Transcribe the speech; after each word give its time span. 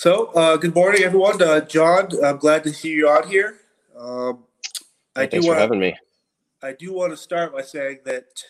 So, 0.00 0.28
uh, 0.28 0.56
good 0.56 0.74
morning, 0.74 1.02
everyone. 1.02 1.42
Uh, 1.42 1.60
Jon, 1.60 2.08
I'm 2.24 2.38
glad 2.38 2.64
to 2.64 2.72
see 2.72 2.88
you 2.88 3.06
on 3.06 3.28
here. 3.28 3.58
Um, 3.94 4.44
I 5.14 5.26
Thanks 5.26 5.44
do 5.44 5.48
want 5.48 5.58
for 5.58 5.60
having 5.60 5.78
me. 5.78 5.94
I 6.62 6.72
do 6.72 6.94
want 6.94 7.12
to 7.12 7.18
start 7.18 7.52
by 7.52 7.60
saying 7.60 7.98
that 8.06 8.42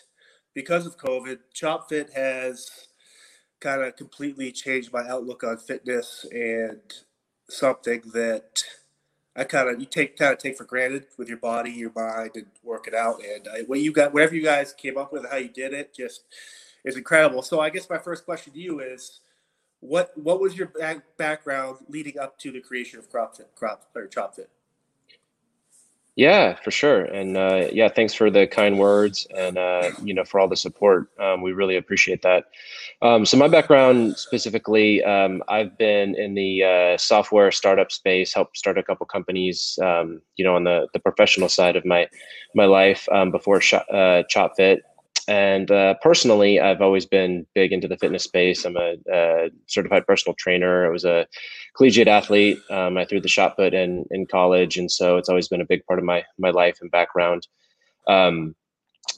because 0.53 0.85
of 0.85 0.95
COVID, 0.95 1.39
ChopFit 1.53 2.13
has 2.13 2.87
kind 3.59 3.81
of 3.81 3.97
completely 3.97 4.53
changed 4.53 4.93
my 4.93 5.05
outlook 5.09 5.43
on 5.43 5.57
fitness 5.57 6.25
and 6.31 6.79
something 7.49 8.03
that 8.13 8.63
I 9.35 9.43
kind 9.43 9.67
of 9.67 9.77
you 9.77 9.87
take 9.87 10.17
kind 10.17 10.31
of 10.31 10.39
take 10.39 10.55
for 10.55 10.63
granted 10.63 11.07
with 11.17 11.27
your 11.27 11.37
body, 11.39 11.71
your 11.71 11.91
mind, 11.93 12.31
and 12.35 12.45
work 12.63 12.87
it 12.87 12.93
out. 12.93 13.21
And 13.25 13.49
I, 13.53 13.63
what 13.63 13.81
you 13.81 13.91
got, 13.91 14.13
whatever 14.13 14.35
you 14.35 14.43
guys 14.43 14.71
came 14.71 14.97
up 14.97 15.11
with, 15.11 15.29
how 15.29 15.35
you 15.35 15.49
did 15.49 15.73
it, 15.73 15.93
just 15.93 16.23
is 16.85 16.95
incredible. 16.95 17.41
So 17.41 17.59
I 17.59 17.69
guess 17.69 17.89
my 17.89 17.97
first 17.97 18.23
question 18.23 18.53
to 18.53 18.59
you 18.59 18.79
is 18.79 19.19
what 19.81 20.17
what 20.17 20.39
was 20.39 20.55
your 20.55 20.67
back, 20.67 21.03
background 21.17 21.79
leading 21.89 22.17
up 22.17 22.37
to 22.39 22.51
the 22.51 22.61
creation 22.61 22.99
of 22.99 23.11
CropFit, 23.11 23.47
Crop 23.55 23.89
or 23.93 24.07
ChopFit? 24.07 24.47
Yeah, 26.17 26.55
for 26.55 26.71
sure, 26.71 27.05
and 27.05 27.37
uh, 27.37 27.69
yeah, 27.71 27.87
thanks 27.87 28.13
for 28.13 28.29
the 28.29 28.45
kind 28.45 28.77
words 28.77 29.25
and 29.35 29.57
uh, 29.57 29.91
you 30.03 30.13
know 30.13 30.25
for 30.25 30.39
all 30.39 30.47
the 30.47 30.57
support. 30.57 31.07
Um, 31.17 31.41
we 31.41 31.53
really 31.53 31.77
appreciate 31.77 32.21
that. 32.21 32.45
Um, 33.01 33.25
so 33.25 33.37
my 33.37 33.47
background 33.47 34.17
specifically, 34.17 35.01
um, 35.03 35.41
I've 35.47 35.77
been 35.77 36.15
in 36.15 36.33
the 36.35 36.63
uh, 36.63 36.97
software 36.97 37.49
startup 37.49 37.93
space, 37.93 38.33
helped 38.33 38.57
start 38.57 38.77
a 38.77 38.83
couple 38.83 39.05
companies. 39.05 39.79
Um, 39.81 40.21
you 40.35 40.43
know, 40.43 40.55
on 40.55 40.65
the 40.65 40.89
the 40.93 40.99
professional 40.99 41.47
side 41.47 41.77
of 41.77 41.85
my 41.85 42.07
my 42.53 42.65
life 42.65 43.07
um, 43.09 43.31
before 43.31 43.61
Sh- 43.61 43.73
uh, 43.73 44.23
ChopFit, 44.29 44.81
and 45.27 45.69
uh, 45.71 45.95
personally, 46.01 46.59
I've 46.59 46.81
always 46.81 47.05
been 47.05 47.45
big 47.53 47.71
into 47.71 47.87
the 47.87 47.97
fitness 47.97 48.23
space. 48.23 48.65
I'm 48.65 48.77
a, 48.77 48.95
a 49.11 49.49
certified 49.67 50.05
personal 50.05 50.35
trainer. 50.35 50.85
I 50.85 50.89
was 50.89 51.05
a 51.05 51.27
collegiate 51.75 52.07
athlete. 52.07 52.59
Um, 52.69 52.97
I 52.97 53.05
threw 53.05 53.21
the 53.21 53.27
shot 53.27 53.55
put 53.55 53.73
in 53.73 54.05
in 54.11 54.25
college, 54.25 54.77
and 54.77 54.91
so 54.91 55.17
it's 55.17 55.29
always 55.29 55.47
been 55.47 55.61
a 55.61 55.65
big 55.65 55.85
part 55.85 55.99
of 55.99 56.05
my 56.05 56.23
my 56.37 56.49
life 56.49 56.77
and 56.81 56.91
background. 56.91 57.47
Um, 58.07 58.55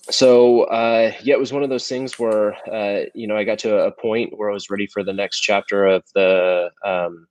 so 0.09 0.63
uh, 0.63 1.11
yeah, 1.23 1.35
it 1.35 1.39
was 1.39 1.53
one 1.53 1.63
of 1.63 1.69
those 1.69 1.87
things 1.87 2.19
where 2.19 2.55
uh, 2.71 3.05
you 3.13 3.27
know 3.27 3.37
I 3.37 3.43
got 3.43 3.59
to 3.59 3.77
a 3.77 3.91
point 3.91 4.37
where 4.37 4.49
I 4.49 4.53
was 4.53 4.69
ready 4.69 4.87
for 4.87 5.03
the 5.03 5.13
next 5.13 5.41
chapter 5.41 5.85
of 5.85 6.03
the 6.15 6.69
um, 6.85 7.27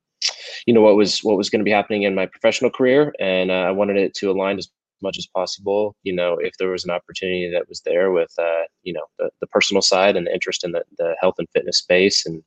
you 0.65 0.73
know 0.73 0.81
what 0.81 0.95
was 0.95 1.23
what 1.23 1.37
was 1.37 1.49
going 1.49 1.59
to 1.59 1.65
be 1.65 1.71
happening 1.71 2.03
in 2.03 2.15
my 2.15 2.25
professional 2.25 2.71
career, 2.71 3.13
and 3.19 3.51
uh, 3.51 3.65
I 3.65 3.71
wanted 3.71 3.97
it 3.97 4.13
to 4.15 4.31
align 4.31 4.57
as 4.57 4.69
much 5.03 5.17
as 5.17 5.27
possible. 5.27 5.95
You 6.03 6.13
know, 6.13 6.37
if 6.37 6.57
there 6.57 6.69
was 6.69 6.83
an 6.83 6.91
opportunity 6.91 7.49
that 7.51 7.69
was 7.69 7.81
there 7.81 8.11
with, 8.11 8.33
uh, 8.39 8.63
you 8.83 8.93
know, 8.93 9.05
the, 9.19 9.29
the 9.41 9.47
personal 9.47 9.81
side 9.81 10.15
and 10.15 10.25
the 10.25 10.33
interest 10.33 10.63
in 10.63 10.71
the, 10.71 10.83
the 10.97 11.15
health 11.19 11.35
and 11.37 11.47
fitness 11.53 11.77
space. 11.77 12.25
And, 12.25 12.43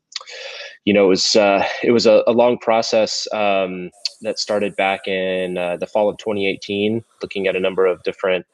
you 0.85 0.93
know, 0.93 1.05
it 1.05 1.09
was, 1.09 1.37
uh, 1.37 1.65
it 1.83 1.93
was 1.93 2.07
a, 2.07 2.23
a 2.27 2.33
long 2.33 2.59
process 2.59 3.29
um, 3.33 3.91
that 4.23 4.39
started 4.39 4.75
back 4.77 5.07
in 5.07 5.59
uh, 5.59 5.77
the 5.77 5.87
fall 5.87 6.09
of 6.09 6.19
2018, 6.19 7.05
looking 7.23 7.47
at 7.47 7.57
a 7.57 7.61
number 7.61 7.87
of 7.87 8.03
different, 8.03 8.47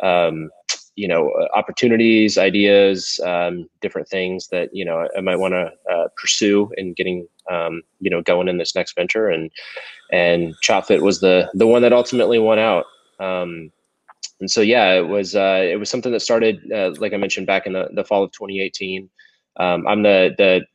um, 0.00 0.50
you 0.98 1.06
know, 1.06 1.30
opportunities, 1.54 2.36
ideas, 2.36 3.20
um, 3.24 3.68
different 3.80 4.08
things 4.08 4.48
that, 4.48 4.68
you 4.72 4.84
know, 4.84 5.08
I, 5.16 5.20
might 5.20 5.36
want 5.36 5.54
to 5.54 5.70
uh, 5.90 6.08
pursue 6.16 6.72
in 6.76 6.92
getting, 6.92 7.28
um, 7.48 7.82
you 8.00 8.10
know, 8.10 8.20
going 8.20 8.48
in 8.48 8.58
this 8.58 8.74
next 8.74 8.96
venture. 8.96 9.28
And, 9.28 9.50
and 10.10 10.54
ChopFit 10.62 11.02
was 11.02 11.20
the, 11.20 11.50
the 11.54 11.68
one 11.68 11.82
that 11.82 11.92
ultimately 11.92 12.40
won 12.40 12.58
out. 12.58 12.86
Um, 13.20 13.70
and 14.40 14.50
so, 14.50 14.60
yeah, 14.60 14.94
it 14.94 15.08
was 15.08 15.34
uh, 15.34 15.62
it 15.64 15.78
was 15.78 15.90
something 15.90 16.12
that 16.12 16.20
started, 16.20 16.60
uh, 16.72 16.92
like 16.98 17.12
I 17.12 17.16
mentioned, 17.16 17.46
back 17.46 17.66
in 17.66 17.72
the, 17.72 17.88
the 17.92 18.04
fall 18.04 18.22
of 18.22 18.32
2018. 18.32 19.08
Um, 19.58 19.86
I'm 19.86 20.02
the 20.02 20.34
the 20.38 20.66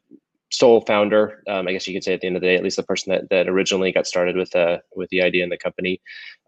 sole 0.52 0.82
founder, 0.82 1.42
um, 1.48 1.68
I 1.68 1.72
guess 1.74 1.88
you 1.88 1.94
could 1.94 2.04
say 2.04 2.14
at 2.14 2.22
the 2.22 2.28
end 2.28 2.36
of 2.36 2.42
the 2.42 2.48
day, 2.48 2.56
at 2.56 2.64
least 2.64 2.76
the 2.76 2.84
person 2.84 3.12
that, 3.12 3.30
that 3.30 3.50
originally 3.50 3.92
got 3.92 4.06
started 4.06 4.36
with 4.36 4.56
uh, 4.56 4.78
with 4.96 5.10
the 5.10 5.22
idea 5.22 5.44
in 5.44 5.50
the 5.50 5.58
company. 5.58 6.02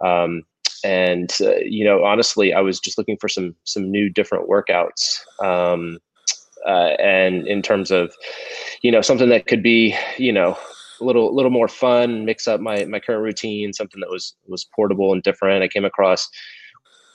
Um, 0.03 0.43
and 0.83 1.33
uh, 1.41 1.55
you 1.57 1.83
know, 1.83 2.03
honestly, 2.03 2.53
I 2.53 2.61
was 2.61 2.79
just 2.79 2.97
looking 2.97 3.17
for 3.17 3.27
some 3.27 3.55
some 3.63 3.89
new, 3.89 4.09
different 4.09 4.47
workouts. 4.49 5.21
Um, 5.43 5.99
uh, 6.65 6.95
and 6.99 7.47
in 7.47 7.61
terms 7.61 7.91
of, 7.91 8.15
you 8.81 8.91
know, 8.91 9.01
something 9.01 9.29
that 9.29 9.45
could 9.45 9.61
be, 9.61 9.95
you 10.17 10.33
know, 10.33 10.57
a 10.99 11.03
little 11.03 11.33
little 11.35 11.51
more 11.51 11.67
fun, 11.67 12.25
mix 12.25 12.47
up 12.47 12.61
my 12.61 12.85
my 12.85 12.99
current 12.99 13.23
routine, 13.23 13.73
something 13.73 13.99
that 14.01 14.09
was 14.09 14.35
was 14.47 14.65
portable 14.75 15.13
and 15.13 15.23
different. 15.23 15.63
I 15.63 15.67
came 15.67 15.85
across 15.85 16.29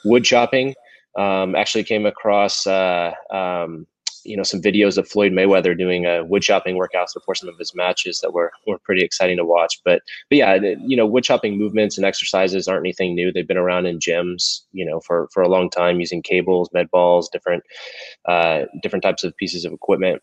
wood 0.05 0.25
chopping. 0.25 0.75
Um, 1.19 1.57
actually 1.57 1.85
came 1.85 2.07
across 2.07 2.69
uh, 2.69 3.13
um, 3.33 3.87
you 4.25 4.37
know 4.37 4.43
some 4.43 4.61
videos 4.61 4.99
of 4.99 5.09
Floyd 5.09 5.33
Mayweather 5.33 5.77
doing 5.77 6.07
a 6.07 6.25
wood 6.25 6.43
chopping 6.43 6.77
workouts 6.77 7.15
before 7.15 7.35
some 7.35 7.49
of 7.49 7.59
his 7.59 7.75
matches 7.75 8.21
that 8.21 8.33
were 8.33 8.53
were 8.67 8.79
pretty 8.79 9.03
exciting 9.03 9.37
to 9.39 9.45
watch. 9.45 9.81
But 9.85 10.03
but 10.29 10.39
yeah, 10.39 10.55
you 10.55 10.97
know 10.97 11.07
wood 11.07 11.25
chopping 11.25 11.59
movements 11.59 11.97
and 11.97 12.07
exercises 12.07 12.69
aren't 12.69 12.83
anything 12.83 13.15
new. 13.15 13.33
They've 13.33 13.47
been 13.47 13.57
around 13.57 13.87
in 13.87 13.99
gyms 13.99 14.61
you 14.73 14.85
know 14.85 15.01
for 15.01 15.29
for 15.33 15.43
a 15.43 15.49
long 15.49 15.71
time 15.71 16.01
using 16.01 16.23
cables, 16.23 16.71
med 16.73 16.91
balls, 16.91 17.29
different 17.29 17.65
uh, 18.27 18.67
different 18.83 19.03
types 19.03 19.25
of 19.25 19.37
pieces 19.37 19.65
of 19.65 19.73
equipment 19.73 20.23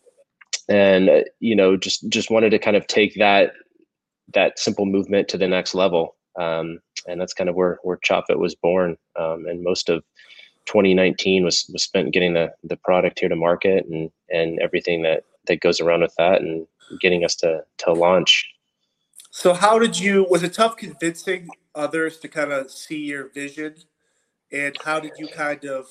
and 0.69 1.09
uh, 1.09 1.21
you 1.39 1.55
know 1.55 1.77
just 1.77 2.07
just 2.09 2.29
wanted 2.29 2.49
to 2.51 2.59
kind 2.59 2.77
of 2.77 2.87
take 2.87 3.15
that 3.15 3.53
that 4.33 4.59
simple 4.59 4.85
movement 4.85 5.27
to 5.29 5.37
the 5.37 5.47
next 5.47 5.73
level. 5.73 6.15
Um, 6.39 6.79
and 7.07 7.19
that's 7.19 7.33
kind 7.33 7.49
of 7.49 7.55
where 7.55 7.79
where 7.83 7.97
ChopFit 7.97 8.37
was 8.37 8.55
born. 8.55 8.97
Um, 9.15 9.45
and 9.47 9.63
most 9.63 9.89
of 9.89 10.03
2019 10.65 11.43
was 11.43 11.69
was 11.71 11.83
spent 11.83 12.13
getting 12.13 12.33
the 12.33 12.51
the 12.63 12.77
product 12.77 13.19
here 13.19 13.29
to 13.29 13.35
market 13.35 13.85
and 13.85 14.11
and 14.29 14.59
everything 14.59 15.03
that 15.03 15.23
that 15.47 15.61
goes 15.61 15.79
around 15.79 16.01
with 16.01 16.13
that 16.17 16.41
and 16.41 16.67
getting 17.01 17.23
us 17.23 17.35
to 17.37 17.63
to 17.79 17.93
launch. 17.93 18.45
So 19.31 19.53
how 19.53 19.79
did 19.79 19.99
you 19.99 20.25
was 20.29 20.43
it 20.43 20.53
tough 20.53 20.77
convincing 20.77 21.49
others 21.73 22.17
to 22.19 22.27
kind 22.27 22.51
of 22.51 22.71
see 22.71 22.99
your 22.99 23.29
vision? 23.29 23.75
And 24.51 24.75
how 24.83 24.99
did 24.99 25.13
you 25.17 25.27
kind 25.27 25.65
of 25.65 25.87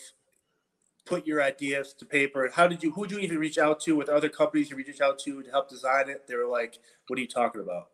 put 1.07 1.27
your 1.27 1.43
ideas 1.43 1.95
to 1.95 2.05
paper? 2.05 2.51
How 2.53 2.67
did 2.67 2.83
you? 2.83 2.93
Who 2.93 3.07
did 3.07 3.17
you 3.17 3.21
even 3.21 3.39
reach 3.39 3.59
out 3.59 3.81
to? 3.81 3.97
With 3.97 4.09
other 4.09 4.29
companies 4.29 4.71
you 4.71 4.77
reached 4.77 5.01
out 5.01 5.19
to 5.21 5.43
to 5.43 5.51
help 5.51 5.71
design 5.71 6.09
it? 6.09 6.27
They 6.27 6.35
were 6.35 6.47
like, 6.47 6.79
"What 7.07 7.19
are 7.19 7.23
you 7.23 7.29
talking 7.29 7.63
about?" 7.63 7.89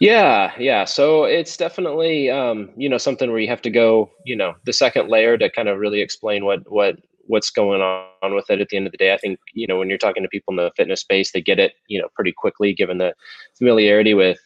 Yeah, 0.00 0.52
yeah. 0.58 0.84
So 0.84 1.24
it's 1.24 1.56
definitely 1.56 2.30
um, 2.30 2.70
you 2.76 2.88
know 2.88 2.98
something 2.98 3.30
where 3.30 3.40
you 3.40 3.48
have 3.48 3.62
to 3.62 3.70
go 3.70 4.10
you 4.24 4.36
know 4.36 4.54
the 4.64 4.72
second 4.72 5.08
layer 5.08 5.38
to 5.38 5.50
kind 5.50 5.68
of 5.68 5.78
really 5.78 6.00
explain 6.00 6.44
what 6.44 6.70
what 6.70 6.96
what's 7.26 7.50
going 7.50 7.80
on 7.80 8.34
with 8.34 8.50
it 8.50 8.60
at 8.60 8.68
the 8.68 8.76
end 8.76 8.86
of 8.86 8.92
the 8.92 8.98
day. 8.98 9.14
I 9.14 9.18
think 9.18 9.38
you 9.54 9.66
know 9.66 9.78
when 9.78 9.88
you're 9.88 9.98
talking 9.98 10.22
to 10.22 10.28
people 10.28 10.52
in 10.52 10.56
the 10.56 10.72
fitness 10.76 11.00
space, 11.00 11.32
they 11.32 11.40
get 11.40 11.58
it 11.58 11.74
you 11.88 12.00
know 12.00 12.08
pretty 12.14 12.32
quickly 12.32 12.74
given 12.74 12.98
the 12.98 13.14
familiarity 13.56 14.14
with 14.14 14.38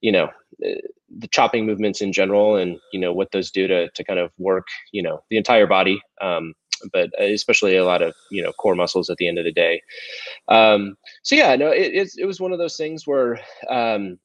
you 0.00 0.12
know 0.12 0.28
the 0.58 1.28
chopping 1.30 1.66
movements 1.66 2.00
in 2.00 2.12
general 2.12 2.56
and 2.56 2.78
you 2.92 3.00
know 3.00 3.12
what 3.12 3.30
those 3.32 3.50
do 3.50 3.66
to 3.66 3.88
to 3.90 4.04
kind 4.04 4.18
of 4.18 4.30
work 4.38 4.66
you 4.92 5.02
know 5.02 5.22
the 5.30 5.36
entire 5.36 5.66
body 5.66 6.00
um, 6.20 6.54
but 6.92 7.10
especially 7.20 7.76
a 7.76 7.84
lot 7.84 8.02
of 8.02 8.14
you 8.30 8.42
know 8.42 8.52
core 8.52 8.74
muscles 8.74 9.10
at 9.10 9.16
the 9.18 9.28
end 9.28 9.38
of 9.38 9.44
the 9.44 9.52
day. 9.52 9.82
Um, 10.48 10.96
so 11.22 11.34
yeah, 11.34 11.54
no, 11.56 11.68
it, 11.68 11.94
it, 11.94 12.10
it 12.18 12.26
was 12.26 12.40
one 12.40 12.52
of 12.52 12.58
those 12.58 12.76
things 12.76 13.06
where 13.06 13.40
um, 13.68 14.18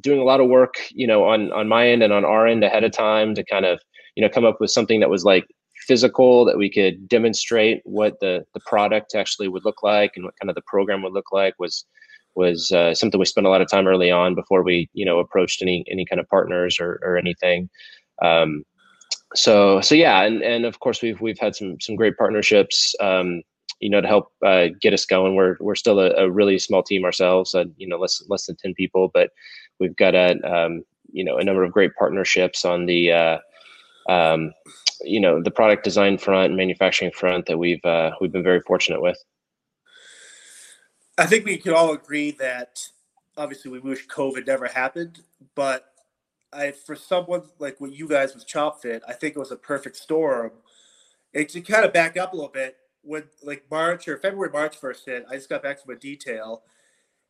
doing 0.00 0.20
a 0.20 0.24
lot 0.24 0.40
of 0.40 0.48
work, 0.48 0.74
you 0.90 1.06
know, 1.06 1.24
on 1.24 1.52
on 1.52 1.68
my 1.68 1.88
end 1.88 2.02
and 2.02 2.12
on 2.12 2.24
our 2.24 2.46
end 2.46 2.64
ahead 2.64 2.84
of 2.84 2.92
time 2.92 3.34
to 3.34 3.44
kind 3.44 3.64
of 3.64 3.80
you 4.14 4.22
know 4.22 4.28
come 4.28 4.44
up 4.44 4.60
with 4.60 4.70
something 4.70 5.00
that 5.00 5.10
was 5.10 5.24
like 5.24 5.46
physical 5.86 6.44
that 6.44 6.58
we 6.58 6.70
could 6.70 7.08
demonstrate 7.08 7.80
what 7.84 8.18
the 8.20 8.44
the 8.54 8.60
product 8.66 9.14
actually 9.14 9.48
would 9.48 9.64
look 9.64 9.82
like 9.82 10.12
and 10.16 10.24
what 10.24 10.34
kind 10.40 10.50
of 10.50 10.56
the 10.56 10.62
program 10.66 11.02
would 11.02 11.12
look 11.12 11.32
like 11.32 11.54
was 11.58 11.84
was 12.34 12.70
uh, 12.70 12.94
something 12.94 13.18
we 13.18 13.24
spent 13.24 13.46
a 13.46 13.50
lot 13.50 13.62
of 13.62 13.70
time 13.70 13.86
early 13.86 14.10
on 14.10 14.34
before 14.34 14.62
we 14.62 14.88
you 14.92 15.04
know 15.04 15.18
approached 15.18 15.62
any 15.62 15.84
any 15.90 16.04
kind 16.04 16.20
of 16.20 16.28
partners 16.28 16.78
or, 16.80 16.98
or 17.02 17.16
anything 17.16 17.68
um, 18.22 18.62
so 19.36 19.80
so 19.80 19.94
yeah, 19.94 20.22
and 20.22 20.42
and 20.42 20.64
of 20.64 20.80
course 20.80 21.02
we've 21.02 21.20
we've 21.20 21.38
had 21.38 21.54
some 21.54 21.80
some 21.80 21.96
great 21.96 22.16
partnerships. 22.16 22.94
Um, 23.00 23.42
you 23.80 23.90
know, 23.90 24.00
to 24.00 24.08
help 24.08 24.32
uh, 24.44 24.68
get 24.80 24.94
us 24.94 25.04
going. 25.04 25.34
We're 25.34 25.56
we're 25.60 25.74
still 25.74 26.00
a, 26.00 26.10
a 26.12 26.30
really 26.30 26.58
small 26.58 26.82
team 26.82 27.04
ourselves, 27.04 27.54
uh, 27.54 27.64
you 27.76 27.86
know, 27.86 27.98
less 27.98 28.22
less 28.28 28.46
than 28.46 28.56
ten 28.56 28.74
people, 28.74 29.10
but 29.12 29.30
we've 29.78 29.96
got 29.96 30.14
a 30.14 30.34
um, 30.50 30.82
you 31.12 31.24
know 31.24 31.36
a 31.36 31.44
number 31.44 31.62
of 31.62 31.72
great 31.72 31.94
partnerships 31.98 32.64
on 32.64 32.86
the 32.86 33.12
uh, 33.12 33.38
um, 34.08 34.52
you 35.02 35.20
know 35.20 35.42
the 35.42 35.50
product 35.50 35.84
design 35.84 36.18
front 36.18 36.46
and 36.46 36.56
manufacturing 36.56 37.10
front 37.10 37.46
that 37.46 37.58
we've 37.58 37.84
uh, 37.84 38.12
we've 38.20 38.32
been 38.32 38.42
very 38.42 38.60
fortunate 38.60 39.02
with. 39.02 39.22
I 41.18 41.26
think 41.26 41.44
we 41.44 41.58
could 41.58 41.72
all 41.72 41.92
agree 41.92 42.30
that 42.32 42.80
obviously 43.36 43.70
we 43.70 43.78
wish 43.78 44.06
COVID 44.06 44.46
never 44.46 44.66
happened, 44.66 45.20
but 45.54 45.92
I 46.56 46.72
for 46.72 46.96
someone 46.96 47.42
like 47.58 47.80
what 47.80 47.92
you 47.92 48.08
guys 48.08 48.34
with 48.34 48.46
ChopFit, 48.46 49.00
I 49.06 49.12
think 49.12 49.36
it 49.36 49.38
was 49.38 49.52
a 49.52 49.56
perfect 49.56 49.96
storm. 49.96 50.52
And 51.34 51.48
to 51.50 51.60
kind 51.60 51.84
of 51.84 51.92
back 51.92 52.16
up 52.16 52.32
a 52.32 52.36
little 52.36 52.50
bit, 52.50 52.76
when 53.02 53.24
like 53.42 53.64
March 53.70 54.08
or 54.08 54.18
February, 54.18 54.50
March 54.52 54.76
first 54.76 55.06
hit, 55.06 55.26
I 55.30 55.34
just 55.34 55.48
got 55.48 55.62
back 55.62 55.82
from 55.82 55.94
a 55.94 55.98
detail, 55.98 56.62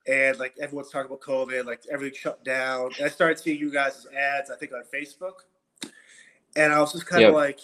and 0.06 0.38
like 0.38 0.54
everyone's 0.60 0.90
talking 0.90 1.06
about 1.06 1.20
COVID, 1.20 1.66
like 1.66 1.82
everything 1.90 2.16
shut 2.18 2.44
down. 2.44 2.90
And 2.96 3.06
I 3.06 3.08
started 3.08 3.38
seeing 3.38 3.58
you 3.58 3.72
guys' 3.72 4.06
ads, 4.16 4.50
I 4.50 4.56
think 4.56 4.72
on 4.72 4.82
Facebook, 4.92 5.90
and 6.54 6.72
I 6.72 6.80
was 6.80 6.92
just 6.92 7.06
kind 7.06 7.24
of 7.24 7.34
like, 7.34 7.60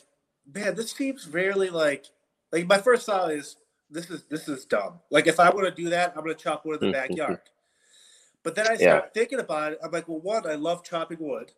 man, 0.52 0.74
this 0.74 0.90
seems 0.92 1.28
really 1.28 1.70
like 1.70 2.06
like 2.52 2.66
my 2.66 2.78
first 2.78 3.06
thought 3.06 3.32
is 3.32 3.56
this 3.90 4.10
is 4.10 4.24
this 4.24 4.48
is 4.48 4.64
dumb. 4.64 5.00
Like 5.10 5.26
if 5.26 5.38
I 5.38 5.50
want 5.50 5.66
to 5.66 5.82
do 5.82 5.90
that, 5.90 6.12
I'm 6.16 6.22
gonna 6.22 6.34
chop 6.34 6.66
wood 6.66 6.82
in 6.82 6.90
the 6.90 6.98
mm-hmm. 6.98 7.08
backyard. 7.14 7.40
But 8.42 8.54
then 8.54 8.66
I 8.66 8.76
start 8.76 8.80
yeah. 8.80 9.10
thinking 9.14 9.40
about 9.40 9.72
it. 9.72 9.78
I'm 9.82 9.90
like, 9.90 10.08
well, 10.08 10.20
one, 10.20 10.46
I 10.46 10.54
love 10.54 10.82
chopping 10.84 11.18
wood, 11.20 11.52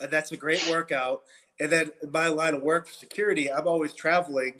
and 0.00 0.10
that's 0.10 0.32
a 0.32 0.36
great 0.36 0.66
workout. 0.68 1.22
And 1.60 1.70
then 1.70 1.90
my 2.10 2.28
line 2.28 2.54
of 2.54 2.62
work 2.62 2.88
for 2.88 2.94
security, 2.94 3.50
I'm 3.50 3.66
always 3.66 3.92
traveling 3.92 4.54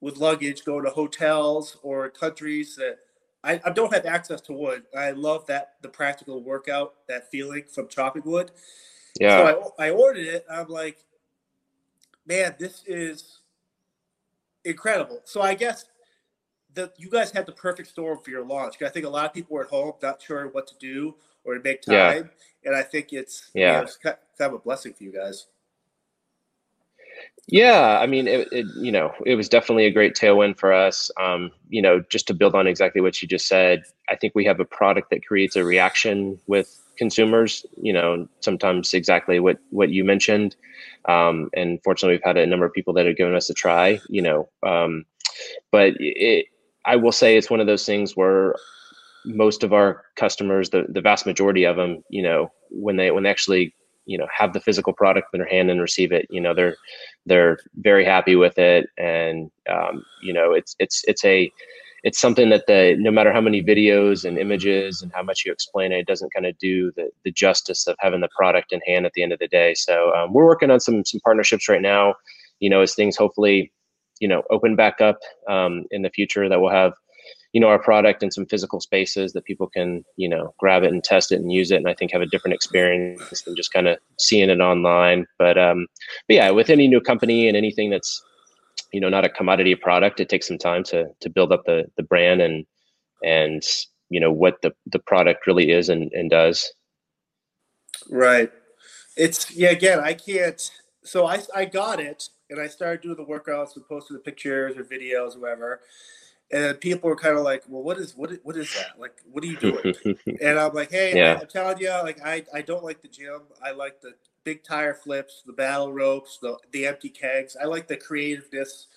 with 0.00 0.18
luggage, 0.18 0.64
going 0.64 0.84
to 0.84 0.90
hotels 0.90 1.78
or 1.82 2.08
countries 2.10 2.76
that 2.76 2.98
I, 3.42 3.60
I 3.64 3.70
don't 3.70 3.92
have 3.92 4.06
access 4.06 4.40
to 4.42 4.52
wood. 4.52 4.84
I 4.96 5.10
love 5.10 5.46
that 5.46 5.74
the 5.82 5.88
practical 5.88 6.42
workout, 6.42 6.94
that 7.08 7.30
feeling 7.30 7.64
from 7.72 7.88
chopping 7.88 8.22
wood. 8.24 8.50
Yeah. 9.20 9.52
So 9.52 9.72
I, 9.78 9.86
I 9.86 9.90
ordered 9.90 10.26
it. 10.26 10.46
I'm 10.50 10.68
like, 10.68 10.98
man, 12.26 12.54
this 12.58 12.82
is 12.86 13.40
incredible. 14.64 15.20
So 15.24 15.42
I 15.42 15.54
guess 15.54 15.84
that 16.74 16.94
you 16.96 17.08
guys 17.08 17.30
had 17.30 17.46
the 17.46 17.52
perfect 17.52 17.88
storm 17.88 18.18
for 18.22 18.30
your 18.30 18.44
launch. 18.44 18.80
I 18.82 18.88
think 18.88 19.06
a 19.06 19.10
lot 19.10 19.26
of 19.26 19.32
people 19.32 19.54
were 19.54 19.64
at 19.64 19.70
home, 19.70 19.92
not 20.02 20.20
sure 20.20 20.48
what 20.48 20.66
to 20.68 20.74
do 20.78 21.14
or 21.44 21.54
to 21.54 21.62
make 21.62 21.82
time, 21.82 21.94
yeah. 21.94 22.68
and 22.68 22.76
I 22.76 22.82
think 22.82 23.12
it's 23.12 23.50
yeah, 23.54 23.66
you 23.66 23.76
know, 23.76 23.82
it's 23.82 23.96
kind 23.96 24.16
of 24.40 24.54
a 24.54 24.58
blessing 24.58 24.94
for 24.94 25.04
you 25.04 25.12
guys. 25.12 25.46
Yeah, 27.46 27.98
I 28.00 28.06
mean, 28.06 28.26
it, 28.26 28.48
it, 28.52 28.66
you 28.76 28.90
know, 28.90 29.12
it 29.26 29.34
was 29.34 29.48
definitely 29.48 29.84
a 29.84 29.90
great 29.90 30.14
tailwind 30.14 30.58
for 30.58 30.72
us. 30.72 31.10
Um, 31.20 31.50
you 31.68 31.82
know, 31.82 32.02
just 32.08 32.26
to 32.28 32.34
build 32.34 32.54
on 32.54 32.66
exactly 32.66 33.02
what 33.02 33.20
you 33.20 33.28
just 33.28 33.46
said, 33.46 33.84
I 34.08 34.16
think 34.16 34.34
we 34.34 34.46
have 34.46 34.60
a 34.60 34.64
product 34.64 35.10
that 35.10 35.26
creates 35.26 35.54
a 35.54 35.64
reaction 35.64 36.38
with 36.46 36.80
consumers. 36.96 37.66
You 37.76 37.92
know, 37.92 38.28
sometimes 38.40 38.94
exactly 38.94 39.40
what 39.40 39.58
what 39.70 39.90
you 39.90 40.04
mentioned. 40.04 40.56
Um, 41.06 41.50
and 41.54 41.82
fortunately, 41.84 42.14
we've 42.14 42.24
had 42.24 42.38
a 42.38 42.46
number 42.46 42.64
of 42.64 42.72
people 42.72 42.94
that 42.94 43.06
have 43.06 43.16
given 43.16 43.34
us 43.34 43.50
a 43.50 43.54
try. 43.54 44.00
You 44.08 44.22
know, 44.22 44.48
um, 44.62 45.04
but 45.70 45.92
it, 45.98 46.46
I 46.86 46.96
will 46.96 47.12
say 47.12 47.36
it's 47.36 47.50
one 47.50 47.60
of 47.60 47.66
those 47.66 47.86
things 47.86 48.16
where 48.16 48.54
most 49.24 49.62
of 49.64 49.72
our 49.72 50.02
customers, 50.16 50.70
the 50.70 50.84
the 50.88 51.00
vast 51.00 51.26
majority 51.26 51.64
of 51.64 51.76
them, 51.76 52.02
you 52.08 52.22
know, 52.22 52.50
when 52.70 52.96
they 52.96 53.10
when 53.10 53.22
they 53.24 53.30
actually 53.30 53.74
you 54.06 54.18
know 54.18 54.26
have 54.36 54.52
the 54.52 54.60
physical 54.60 54.92
product 54.92 55.28
in 55.32 55.40
their 55.40 55.48
hand 55.48 55.70
and 55.70 55.80
receive 55.80 56.12
it, 56.12 56.26
you 56.30 56.40
know, 56.40 56.54
they're 56.54 56.76
they're 57.26 57.58
very 57.76 58.04
happy 58.04 58.36
with 58.36 58.58
it, 58.58 58.88
and 58.98 59.50
um, 59.70 60.04
you 60.22 60.32
know, 60.32 60.52
it's 60.52 60.76
it's 60.78 61.02
it's 61.06 61.24
a 61.24 61.50
it's 62.04 62.20
something 62.20 62.50
that 62.50 62.66
the 62.66 62.96
no 62.98 63.10
matter 63.10 63.32
how 63.32 63.40
many 63.40 63.62
videos 63.62 64.26
and 64.26 64.38
images 64.38 65.00
and 65.00 65.10
how 65.14 65.22
much 65.22 65.44
you 65.44 65.52
explain 65.52 65.90
it, 65.90 66.00
it 66.00 66.06
doesn't 66.06 66.34
kind 66.34 66.44
of 66.44 66.56
do 66.58 66.92
the, 66.96 67.08
the 67.24 67.32
justice 67.32 67.86
of 67.86 67.96
having 67.98 68.20
the 68.20 68.28
product 68.36 68.72
in 68.72 68.80
hand 68.86 69.06
at 69.06 69.12
the 69.14 69.22
end 69.22 69.32
of 69.32 69.38
the 69.38 69.48
day. 69.48 69.72
So 69.72 70.14
um, 70.14 70.34
we're 70.34 70.44
working 70.44 70.70
on 70.70 70.80
some 70.80 71.04
some 71.04 71.20
partnerships 71.24 71.68
right 71.68 71.82
now. 71.82 72.14
You 72.60 72.68
know, 72.68 72.82
as 72.82 72.94
things 72.94 73.16
hopefully 73.16 73.72
you 74.20 74.28
know 74.28 74.42
open 74.50 74.76
back 74.76 75.00
up 75.00 75.18
um, 75.48 75.84
in 75.90 76.02
the 76.02 76.10
future, 76.10 76.48
that 76.48 76.60
we'll 76.60 76.70
have 76.70 76.94
you 77.54 77.60
know 77.60 77.68
our 77.68 77.78
product 77.78 78.22
in 78.22 78.30
some 78.30 78.44
physical 78.44 78.80
spaces 78.80 79.32
that 79.32 79.44
people 79.44 79.68
can 79.68 80.04
you 80.16 80.28
know 80.28 80.52
grab 80.58 80.82
it 80.82 80.92
and 80.92 81.04
test 81.04 81.32
it 81.32 81.40
and 81.40 81.52
use 81.52 81.70
it 81.70 81.76
and 81.76 81.88
i 81.88 81.94
think 81.94 82.10
have 82.10 82.20
a 82.20 82.26
different 82.26 82.54
experience 82.54 83.42
than 83.42 83.56
just 83.56 83.72
kind 83.72 83.88
of 83.88 83.96
seeing 84.18 84.50
it 84.50 84.60
online. 84.60 85.26
But 85.38 85.56
um 85.56 85.86
but 86.28 86.34
yeah 86.34 86.50
with 86.50 86.68
any 86.68 86.88
new 86.88 87.00
company 87.00 87.48
and 87.48 87.56
anything 87.56 87.90
that's 87.90 88.22
you 88.92 89.00
know 89.00 89.08
not 89.08 89.24
a 89.24 89.28
commodity 89.28 89.74
product 89.76 90.20
it 90.20 90.28
takes 90.28 90.48
some 90.48 90.58
time 90.58 90.82
to 90.84 91.06
to 91.20 91.30
build 91.30 91.52
up 91.52 91.64
the 91.64 91.86
the 91.96 92.02
brand 92.02 92.42
and 92.42 92.66
and 93.22 93.62
you 94.10 94.20
know 94.20 94.32
what 94.32 94.60
the 94.62 94.74
the 94.86 94.98
product 94.98 95.46
really 95.46 95.70
is 95.70 95.88
and, 95.88 96.12
and 96.12 96.30
does. 96.30 96.72
Right. 98.10 98.50
It's 99.16 99.54
yeah 99.54 99.70
again 99.70 100.00
i 100.00 100.14
can't 100.14 100.70
so 101.04 101.26
i 101.26 101.40
i 101.54 101.64
got 101.64 102.00
it 102.00 102.28
and 102.50 102.60
i 102.60 102.66
started 102.66 103.00
doing 103.02 103.16
the 103.16 103.24
workouts 103.24 103.76
and 103.76 103.86
posting 103.88 104.16
the 104.16 104.22
pictures 104.22 104.76
or 104.76 104.84
videos 104.84 105.36
or 105.36 105.40
whatever 105.40 105.80
and 106.50 106.78
people 106.78 107.08
were 107.08 107.16
kind 107.16 107.36
of 107.36 107.42
like, 107.42 107.64
"Well, 107.68 107.82
what 107.82 107.96
is 107.98 108.14
what 108.16 108.30
is, 108.30 108.38
what 108.42 108.56
is 108.56 108.72
that? 108.74 109.00
Like, 109.00 109.16
what 109.32 109.42
are 109.42 109.46
you 109.46 109.56
doing?" 109.56 109.94
and 110.42 110.58
I'm 110.58 110.74
like, 110.74 110.90
"Hey, 110.90 111.16
yeah. 111.16 111.38
I'm 111.40 111.48
telling 111.48 111.78
you, 111.78 111.88
like, 111.88 112.20
I 112.24 112.44
I 112.52 112.60
don't 112.60 112.84
like 112.84 113.00
the 113.00 113.08
gym. 113.08 113.40
I 113.62 113.72
like 113.72 114.02
the 114.02 114.12
big 114.44 114.62
tire 114.62 114.94
flips, 114.94 115.42
the 115.46 115.52
battle 115.52 115.92
ropes, 115.92 116.38
the 116.40 116.56
the 116.70 116.86
empty 116.86 117.08
kegs. 117.08 117.56
I 117.60 117.64
like 117.64 117.88
the 117.88 117.96
creativeness 117.96 118.88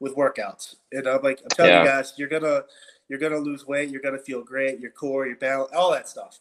with 0.00 0.16
workouts. 0.16 0.76
And 0.92 1.06
I'm 1.06 1.22
like, 1.22 1.40
I'm 1.42 1.48
telling 1.50 1.72
yeah. 1.72 1.82
you 1.82 1.88
guys, 1.88 2.12
you're 2.16 2.28
gonna 2.28 2.62
you're 3.08 3.18
gonna 3.18 3.38
lose 3.38 3.66
weight. 3.66 3.90
You're 3.90 4.00
gonna 4.00 4.18
feel 4.18 4.42
great. 4.42 4.80
Your 4.80 4.90
core, 4.90 5.26
your 5.26 5.36
balance, 5.36 5.72
all 5.74 5.92
that 5.92 6.08
stuff. 6.08 6.40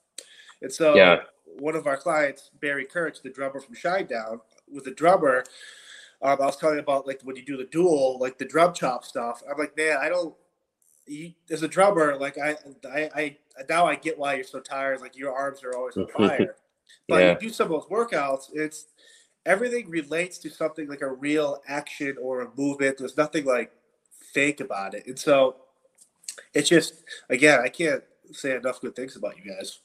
And 0.62 0.72
so, 0.72 0.96
yeah. 0.96 1.22
one 1.60 1.76
of 1.76 1.88
our 1.88 1.98
clients, 1.98 2.52
Barry 2.62 2.86
Kerch, 2.86 3.22
the 3.22 3.30
drummer 3.30 3.60
from 3.60 3.76
Shinedown, 3.76 4.42
with 4.72 4.86
a 4.88 4.92
drummer. 4.92 5.44
Um, 6.24 6.38
I 6.42 6.46
was 6.46 6.58
telling 6.58 6.80
about 6.80 7.08
like 7.08 7.22
when 7.24 7.36
you 7.36 7.44
do 7.44 7.58
the 7.58 7.66
dual, 7.66 8.18
like 8.20 8.38
the 8.38 8.46
drum 8.46 8.74
chop 8.74 9.04
stuff. 9.04 9.42
I'm 9.50 9.58
like, 9.58 9.76
man, 9.76 9.98
I 10.00 10.10
don't 10.10 10.36
you, 11.08 11.34
as 11.50 11.64
a 11.64 11.68
drummer, 11.68 12.16
like 12.18 12.38
I, 12.38 12.56
I, 12.86 13.10
I, 13.16 13.38
now 13.70 13.86
I 13.86 13.96
get 13.96 14.18
why 14.18 14.36
you're 14.36 14.44
so 14.44 14.60
tired. 14.60 15.02
Like 15.02 15.18
your 15.18 15.34
arms 15.34 15.64
are 15.64 15.76
always 15.76 15.98
on 15.98 16.08
fire. 16.18 16.56
but 17.08 17.22
yeah. 17.22 17.32
you 17.34 17.40
do 17.40 17.50
some 17.50 17.72
of 17.72 17.72
those 17.72 17.90
workouts, 17.90 18.50
it's 18.54 18.88
everything 19.46 19.90
relates 19.90 20.38
to 20.40 20.50
something 20.50 20.88
like 20.88 21.02
a 21.02 21.12
real 21.12 21.62
action 21.68 22.16
or 22.22 22.42
a 22.42 22.50
movement. 22.56 22.98
There's 22.98 23.18
nothing 23.18 23.46
like 23.46 23.72
fake 24.34 24.62
about 24.62 24.94
it, 24.94 25.08
and 25.08 25.18
so 25.18 25.58
it's 26.54 26.70
just 26.70 26.96
again, 27.30 27.60
I 27.60 27.70
can't 27.70 28.04
say 28.32 28.56
enough 28.56 28.82
good 28.82 28.96
things 28.96 29.16
about 29.16 29.38
you 29.38 29.52
guys. 29.52 29.80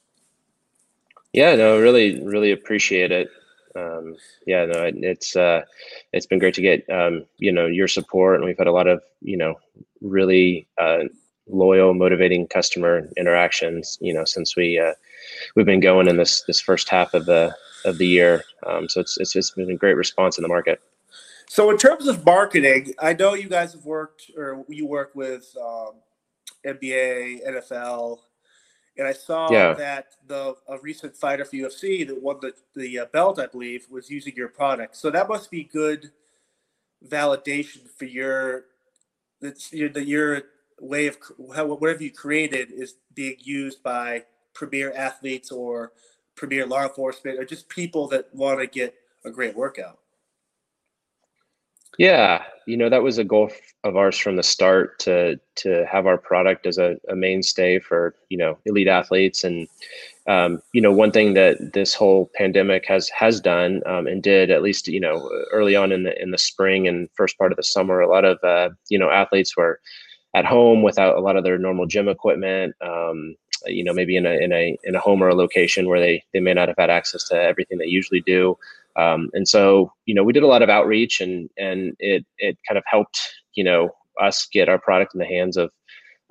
Yeah, 1.33 1.55
no, 1.55 1.79
really, 1.79 2.23
really 2.23 2.51
appreciate 2.51 3.11
it. 3.11 3.29
Um, 3.77 4.15
yeah, 4.45 4.65
no, 4.65 4.91
it's 4.95 5.35
uh, 5.35 5.63
it's 6.13 6.25
been 6.25 6.39
great 6.39 6.53
to 6.55 6.61
get 6.61 6.89
um, 6.89 7.25
you 7.37 7.51
know 7.51 7.67
your 7.67 7.87
support, 7.87 8.35
and 8.35 8.45
we've 8.45 8.57
had 8.57 8.67
a 8.67 8.71
lot 8.71 8.87
of 8.87 9.01
you 9.21 9.37
know 9.37 9.55
really 10.01 10.67
uh, 10.77 11.03
loyal, 11.47 11.93
motivating 11.93 12.47
customer 12.47 13.07
interactions. 13.17 13.97
You 14.01 14.13
know, 14.13 14.25
since 14.25 14.55
we 14.55 14.79
uh, 14.79 14.93
we've 15.55 15.65
been 15.65 15.79
going 15.79 16.07
in 16.07 16.17
this 16.17 16.41
this 16.43 16.59
first 16.59 16.89
half 16.89 17.13
of 17.13 17.25
the 17.25 17.55
of 17.85 17.97
the 17.97 18.07
year, 18.07 18.43
um, 18.65 18.89
so 18.89 19.01
it's 19.01 19.17
it's 19.17 19.33
just 19.33 19.55
been 19.55 19.69
a 19.69 19.75
great 19.75 19.95
response 19.95 20.37
in 20.37 20.41
the 20.41 20.47
market. 20.47 20.81
So 21.49 21.69
in 21.69 21.77
terms 21.77 22.07
of 22.07 22.25
marketing, 22.25 22.93
I 22.99 23.13
know 23.13 23.33
you 23.33 23.47
guys 23.47 23.73
have 23.73 23.85
worked 23.85 24.31
or 24.35 24.65
you 24.67 24.85
work 24.85 25.11
with 25.15 25.55
um, 25.61 25.93
NBA, 26.65 27.47
NFL, 27.47 28.19
and 28.97 29.07
I 29.07 29.13
saw 29.13 29.51
yeah. 29.51 29.73
that 29.73 30.15
the 30.27 30.55
a 30.67 30.77
recent 30.79 31.15
fighter 31.15 31.45
for 31.45 31.55
UFC 31.55 32.07
that 32.07 32.21
won 32.21 32.37
the 32.41 32.53
the 32.75 32.99
uh, 32.99 33.05
belt, 33.05 33.39
I 33.39 33.47
believe, 33.47 33.87
was 33.89 34.09
using 34.09 34.35
your 34.35 34.49
product. 34.49 34.95
So 34.95 35.09
that 35.11 35.27
must 35.29 35.51
be 35.51 35.63
good 35.63 36.11
validation 37.07 37.89
for 37.97 38.05
your 38.05 38.65
that's 39.41 39.71
your 39.71 39.89
that 39.89 40.07
your 40.07 40.43
way 40.79 41.07
of 41.07 41.17
whatever 41.37 42.03
you 42.03 42.11
created 42.11 42.71
is 42.71 42.95
being 43.13 43.35
used 43.39 43.81
by 43.83 44.23
premier 44.53 44.93
athletes 44.93 45.51
or 45.51 45.91
premier 46.35 46.65
law 46.65 46.83
enforcement 46.83 47.39
or 47.39 47.45
just 47.45 47.67
people 47.69 48.07
that 48.07 48.33
want 48.33 48.59
to 48.59 48.67
get 48.67 48.93
a 49.25 49.31
great 49.31 49.55
workout. 49.55 49.99
Yeah, 51.97 52.43
you 52.67 52.75
know 52.75 52.89
that 52.89 53.01
was 53.01 53.17
a 53.17 53.23
goal 53.23 53.49
of 53.83 53.95
ours 53.95 54.17
from 54.17 54.35
the 54.35 54.43
start 54.43 54.99
to 54.99 55.39
to 55.55 55.85
have 55.89 56.05
our 56.05 56.17
product 56.17 56.67
as 56.67 56.77
a, 56.77 56.97
a 57.09 57.15
mainstay 57.15 57.79
for 57.79 58.13
you 58.29 58.37
know 58.37 58.57
elite 58.65 58.89
athletes. 58.89 59.43
And 59.43 59.67
um, 60.27 60.61
you 60.73 60.81
know 60.81 60.91
one 60.91 61.11
thing 61.11 61.33
that 61.33 61.73
this 61.73 61.93
whole 61.93 62.29
pandemic 62.35 62.85
has 62.85 63.09
has 63.09 63.39
done 63.39 63.81
um, 63.85 64.05
and 64.05 64.21
did 64.21 64.51
at 64.51 64.61
least 64.61 64.87
you 64.89 64.99
know 64.99 65.29
early 65.51 65.75
on 65.75 65.91
in 65.93 66.03
the 66.03 66.21
in 66.21 66.31
the 66.31 66.37
spring 66.37 66.87
and 66.87 67.09
first 67.15 67.37
part 67.37 67.53
of 67.53 67.55
the 67.55 67.63
summer 67.63 68.01
a 68.01 68.09
lot 68.09 68.25
of 68.25 68.37
uh, 68.43 68.69
you 68.89 68.99
know 68.99 69.09
athletes 69.09 69.55
were 69.55 69.79
at 70.35 70.45
home 70.45 70.83
without 70.83 71.15
a 71.15 71.21
lot 71.21 71.37
of 71.37 71.45
their 71.45 71.57
normal 71.57 71.85
gym 71.85 72.09
equipment 72.09 72.75
um, 72.81 73.35
you 73.65 73.83
know 73.83 73.93
maybe 73.93 74.17
in 74.17 74.25
a 74.25 74.33
in 74.43 74.51
a 74.51 74.77
in 74.83 74.93
a 74.93 74.99
home 74.99 75.23
or 75.23 75.29
a 75.29 75.35
location 75.35 75.87
where 75.87 76.01
they 76.01 76.21
they 76.33 76.41
may 76.41 76.53
not 76.53 76.67
have 76.67 76.77
had 76.77 76.89
access 76.89 77.23
to 77.23 77.41
everything 77.41 77.77
they 77.77 77.85
usually 77.85 78.21
do 78.21 78.57
um, 78.97 79.29
and 79.33 79.47
so, 79.47 79.91
you 80.05 80.15
know, 80.15 80.23
we 80.23 80.33
did 80.33 80.43
a 80.43 80.47
lot 80.47 80.61
of 80.61 80.69
outreach 80.69 81.21
and, 81.21 81.49
and 81.57 81.95
it, 81.99 82.25
it 82.39 82.57
kind 82.67 82.77
of 82.77 82.83
helped, 82.87 83.19
you 83.53 83.63
know, 83.63 83.89
us 84.21 84.47
get 84.51 84.69
our 84.69 84.79
product 84.79 85.13
in 85.13 85.19
the 85.19 85.25
hands 85.25 85.57
of, 85.57 85.69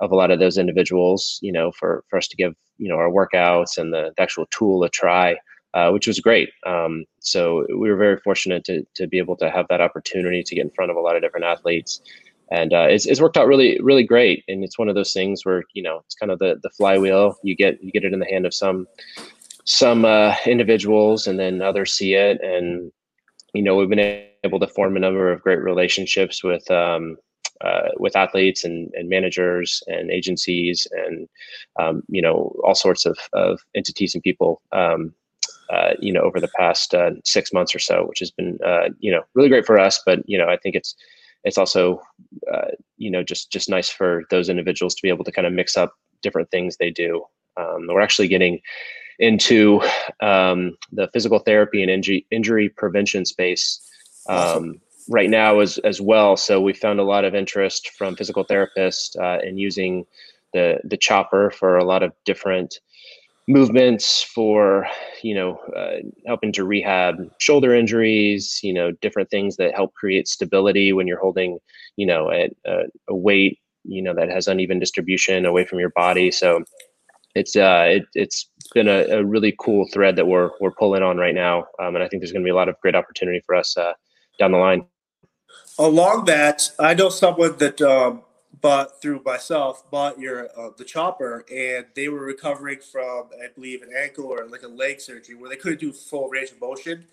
of 0.00 0.11
a 0.11 0.16
lot 0.16 0.30
of 0.30 0.38
those 0.38 0.58
individuals, 0.58 1.38
you 1.42 1.52
know, 1.52 1.70
for, 1.73 2.04
for 2.11 2.16
us 2.18 2.28
to 2.28 2.37
give, 2.37 2.54
you 2.78 2.88
know, 2.88 2.96
our 2.96 3.11
workouts 3.11 3.78
and 3.78 3.92
the, 3.92 4.12
the 4.16 4.23
actual 4.23 4.46
tool 4.50 4.82
a 4.82 4.90
try, 4.90 5.37
uh, 5.75 5.90
which 5.90 6.06
was 6.06 6.20
great. 6.20 6.50
Um, 6.66 7.04
so 7.20 7.64
we 7.68 7.88
were 7.88 7.96
very 7.96 8.18
fortunate 8.20 8.64
to, 8.64 8.85
to 8.94 9.06
be 9.06 9.18
able 9.18 9.37
to 9.37 9.50
have 9.50 9.66
that 9.68 9.80
opportunity 9.80 10.42
to 10.42 10.54
get 10.54 10.64
in 10.64 10.70
front 10.70 10.90
of 10.90 10.96
a 10.96 11.00
lot 11.00 11.16
of 11.16 11.23
different 11.23 11.46
athletes. 11.46 12.00
And 12.50 12.73
uh, 12.73 12.87
it's, 12.88 13.06
it's 13.06 13.20
worked 13.20 13.37
out 13.37 13.49
really, 13.49 13.80
really 13.80 14.04
great. 14.04 14.44
And 14.49 14.62
it's 14.62 14.78
one 14.78 14.88
of 14.88 14.94
those 14.94 15.12
things 15.12 15.44
where, 15.44 15.64
you 15.75 15.82
know, 15.82 16.02
it's 16.04 16.14
kind 16.14 16.30
of 16.30 16.38
the, 16.38 16.61
the 16.62 16.70
flywheel. 16.70 17.37
You 17.42 17.56
get, 17.56 17.82
you 17.82 17.90
get 17.90 18.04
it 18.04 18.12
in 18.12 18.20
the 18.20 18.26
hand 18.26 18.46
of 18.46 18.54
some, 18.54 18.87
some 19.66 20.04
uh, 20.04 20.35
individuals 20.46 21.26
and 21.26 21.38
then 21.38 21.61
others 21.61 21.92
see 21.92 22.14
it. 22.14 22.40
And 22.42 22.90
you 23.52 23.62
know 23.62 23.75
we've 23.75 23.88
been 23.88 24.25
able 24.44 24.61
to 24.61 24.66
form 24.66 24.96
a 24.96 25.00
number 25.00 25.32
of 25.32 25.42
great 25.42 25.61
relationships 25.61 26.42
with 26.42 26.70
um, 26.70 27.16
uh, 27.62 27.88
with 27.99 28.16
athletes 28.16 28.64
and, 28.64 28.92
and 28.94 29.08
managers 29.08 29.82
and 29.87 30.11
agencies 30.11 30.87
and 30.92 31.28
um, 31.78 32.02
you 32.08 32.23
know 32.23 32.54
all 32.64 32.75
sorts 32.75 33.06
of, 33.06 33.18
of 33.32 33.61
entities 33.75 34.14
and 34.14 34.23
people 34.23 34.61
um, 34.73 35.14
uh, 35.70 35.94
you 35.99 36.12
know 36.12 36.20
over 36.20 36.40
the 36.40 36.50
past 36.56 36.94
uh, 36.94 37.11
six 37.25 37.52
months 37.52 37.75
or 37.75 37.78
so 37.78 38.04
which 38.06 38.18
has 38.18 38.30
been 38.30 38.58
uh, 38.64 38.88
you 39.00 39.11
know 39.11 39.23
really 39.35 39.49
great 39.49 39.66
for 39.66 39.78
us. 39.78 40.00
But 40.04 40.20
you 40.28 40.38
know 40.38 40.49
i 40.49 40.56
think 40.56 40.76
it's 40.76 40.94
it's 41.44 41.58
also 41.58 42.02
uh, 42.52 42.73
you 42.99 43.11
know 43.11 43.23
just 43.23 43.50
just 43.50 43.68
nice 43.68 43.88
for 43.88 44.25
those 44.30 44.49
individuals 44.49 44.94
to 44.94 45.02
be 45.02 45.08
able 45.08 45.25
to 45.25 45.32
kind 45.32 45.46
of 45.46 45.52
mix 45.52 45.76
up 45.76 45.94
different 46.23 46.50
things 46.50 46.76
they 46.76 46.90
do. 46.90 47.25
Um, 47.56 47.87
we're 47.88 48.02
actually 48.02 48.28
getting 48.28 48.61
into 49.18 49.80
um, 50.20 50.76
the 50.92 51.08
physical 51.12 51.38
therapy 51.38 51.82
and 51.82 51.90
injury, 51.90 52.26
injury 52.30 52.68
prevention 52.68 53.25
space 53.25 53.80
um, 54.28 54.37
awesome. 54.37 54.80
right 55.08 55.30
now 55.30 55.61
as, 55.61 55.78
as 55.78 56.00
well. 56.00 56.37
So 56.37 56.61
we 56.61 56.73
found 56.73 57.00
a 57.00 57.04
lot 57.04 57.25
of 57.25 57.35
interest 57.35 57.90
from 57.90 58.16
physical 58.16 58.44
therapists 58.44 59.18
uh, 59.18 59.40
in 59.46 59.58
using 59.58 60.06
the, 60.52 60.80
the 60.85 60.96
chopper 60.96 61.50
for 61.50 61.76
a 61.76 61.85
lot 61.85 62.02
of 62.02 62.12
different 62.25 62.80
movements 63.49 64.23
for 64.23 64.88
you 65.23 65.32
know 65.35 65.56
uh, 65.76 65.99
helping 66.26 66.50
to 66.52 66.64
rehab 66.64 67.30
shoulder 67.38 67.75
injuries 67.75 68.58
you 68.62 68.73
know 68.73 68.90
different 68.90 69.30
things 69.30 69.56
that 69.56 69.73
help 69.73 69.94
create 69.94 70.26
stability 70.26 70.92
when 70.92 71.06
you're 71.06 71.20
holding 71.20 71.58
you 71.96 72.04
know 72.04 72.30
a, 72.32 72.50
a 73.08 73.14
weight 73.14 73.61
you 73.85 74.02
know 74.02 74.12
that 74.12 74.28
has 74.28 74.49
uneven 74.49 74.80
distribution 74.80 75.46
away 75.46 75.64
from 75.64 75.78
your 75.78 75.90
body 75.90 76.30
so 76.30 76.64
it's 77.36 77.54
uh 77.54 77.84
it, 77.86 78.06
it's 78.14 78.50
been 78.74 78.88
a, 78.88 79.18
a 79.18 79.24
really 79.24 79.54
cool 79.60 79.86
thread 79.92 80.16
that 80.16 80.26
we're 80.26 80.50
we're 80.60 80.72
pulling 80.72 81.02
on 81.02 81.18
right 81.18 81.34
now 81.34 81.66
um, 81.78 81.94
and 81.94 82.02
i 82.02 82.08
think 82.08 82.20
there's 82.20 82.32
going 82.32 82.42
to 82.42 82.46
be 82.46 82.50
a 82.50 82.54
lot 82.54 82.68
of 82.68 82.80
great 82.80 82.96
opportunity 82.96 83.40
for 83.44 83.54
us 83.54 83.76
uh, 83.76 83.92
down 84.38 84.52
the 84.52 84.58
line. 84.58 84.84
Along 85.78 86.24
that 86.24 86.70
i 86.78 86.94
know 86.94 87.10
someone 87.10 87.56
that 87.58 87.80
um, 87.82 88.22
but 88.62 89.00
through 89.02 89.22
myself 89.24 89.88
bought 89.90 90.18
your 90.18 90.48
uh, 90.58 90.70
the 90.76 90.84
chopper 90.84 91.44
and 91.54 91.86
they 91.94 92.08
were 92.08 92.24
recovering 92.24 92.80
from 92.80 93.28
i 93.44 93.48
believe 93.54 93.82
an 93.82 93.90
ankle 93.96 94.24
or 94.24 94.46
like 94.48 94.62
a 94.62 94.68
leg 94.68 95.00
surgery 95.00 95.34
where 95.34 95.50
they 95.50 95.56
couldn't 95.56 95.80
do 95.80 95.92
full 95.92 96.28
range 96.28 96.50
of 96.50 96.60
motion. 96.60 97.04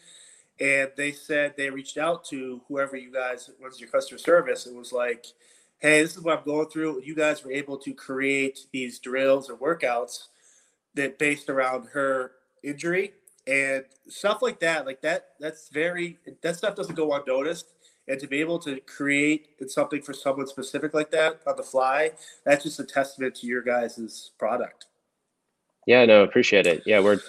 And 0.59 0.91
they 0.95 1.11
said 1.11 1.55
they 1.57 1.71
reached 1.71 1.97
out 1.97 2.23
to 2.25 2.61
whoever 2.67 2.95
you 2.95 3.11
guys 3.11 3.49
runs 3.59 3.79
your 3.79 3.89
customer 3.89 4.19
service 4.19 4.67
and 4.67 4.77
was 4.77 4.93
like 4.93 5.25
hey 5.83 6.01
this 6.01 6.15
is 6.15 6.23
what 6.23 6.39
i'm 6.39 6.45
going 6.45 6.69
through. 6.69 7.03
You 7.03 7.13
guys 7.13 7.43
were 7.43 7.51
able 7.51 7.77
to 7.79 7.93
create 7.93 8.67
these 8.71 8.97
drills 8.99 9.49
or 9.49 9.57
workouts 9.57 10.29
that 10.95 11.19
based 11.19 11.49
around 11.49 11.89
her 11.93 12.31
injury 12.63 13.13
and 13.45 13.83
stuff 14.07 14.41
like 14.41 14.59
that. 14.61 14.85
Like 14.85 15.01
that 15.01 15.31
that's 15.39 15.69
very 15.69 16.17
that 16.41 16.55
stuff 16.55 16.75
doesn't 16.75 16.95
go 16.95 17.13
unnoticed. 17.13 17.67
And 18.07 18.19
to 18.19 18.27
be 18.27 18.41
able 18.41 18.59
to 18.59 18.81
create 18.81 19.47
something 19.67 20.01
for 20.01 20.11
someone 20.13 20.47
specific 20.47 20.93
like 20.93 21.09
that 21.11 21.39
on 21.47 21.55
the 21.55 21.63
fly 21.63 22.11
that's 22.45 22.63
just 22.63 22.79
a 22.79 22.83
testament 22.83 23.35
to 23.35 23.47
your 23.47 23.61
guys' 23.61 24.31
product. 24.39 24.85
Yeah 25.85 26.05
no 26.05 26.23
appreciate 26.23 26.65
it. 26.65 26.83
Yeah 26.85 27.01
we're 27.01 27.19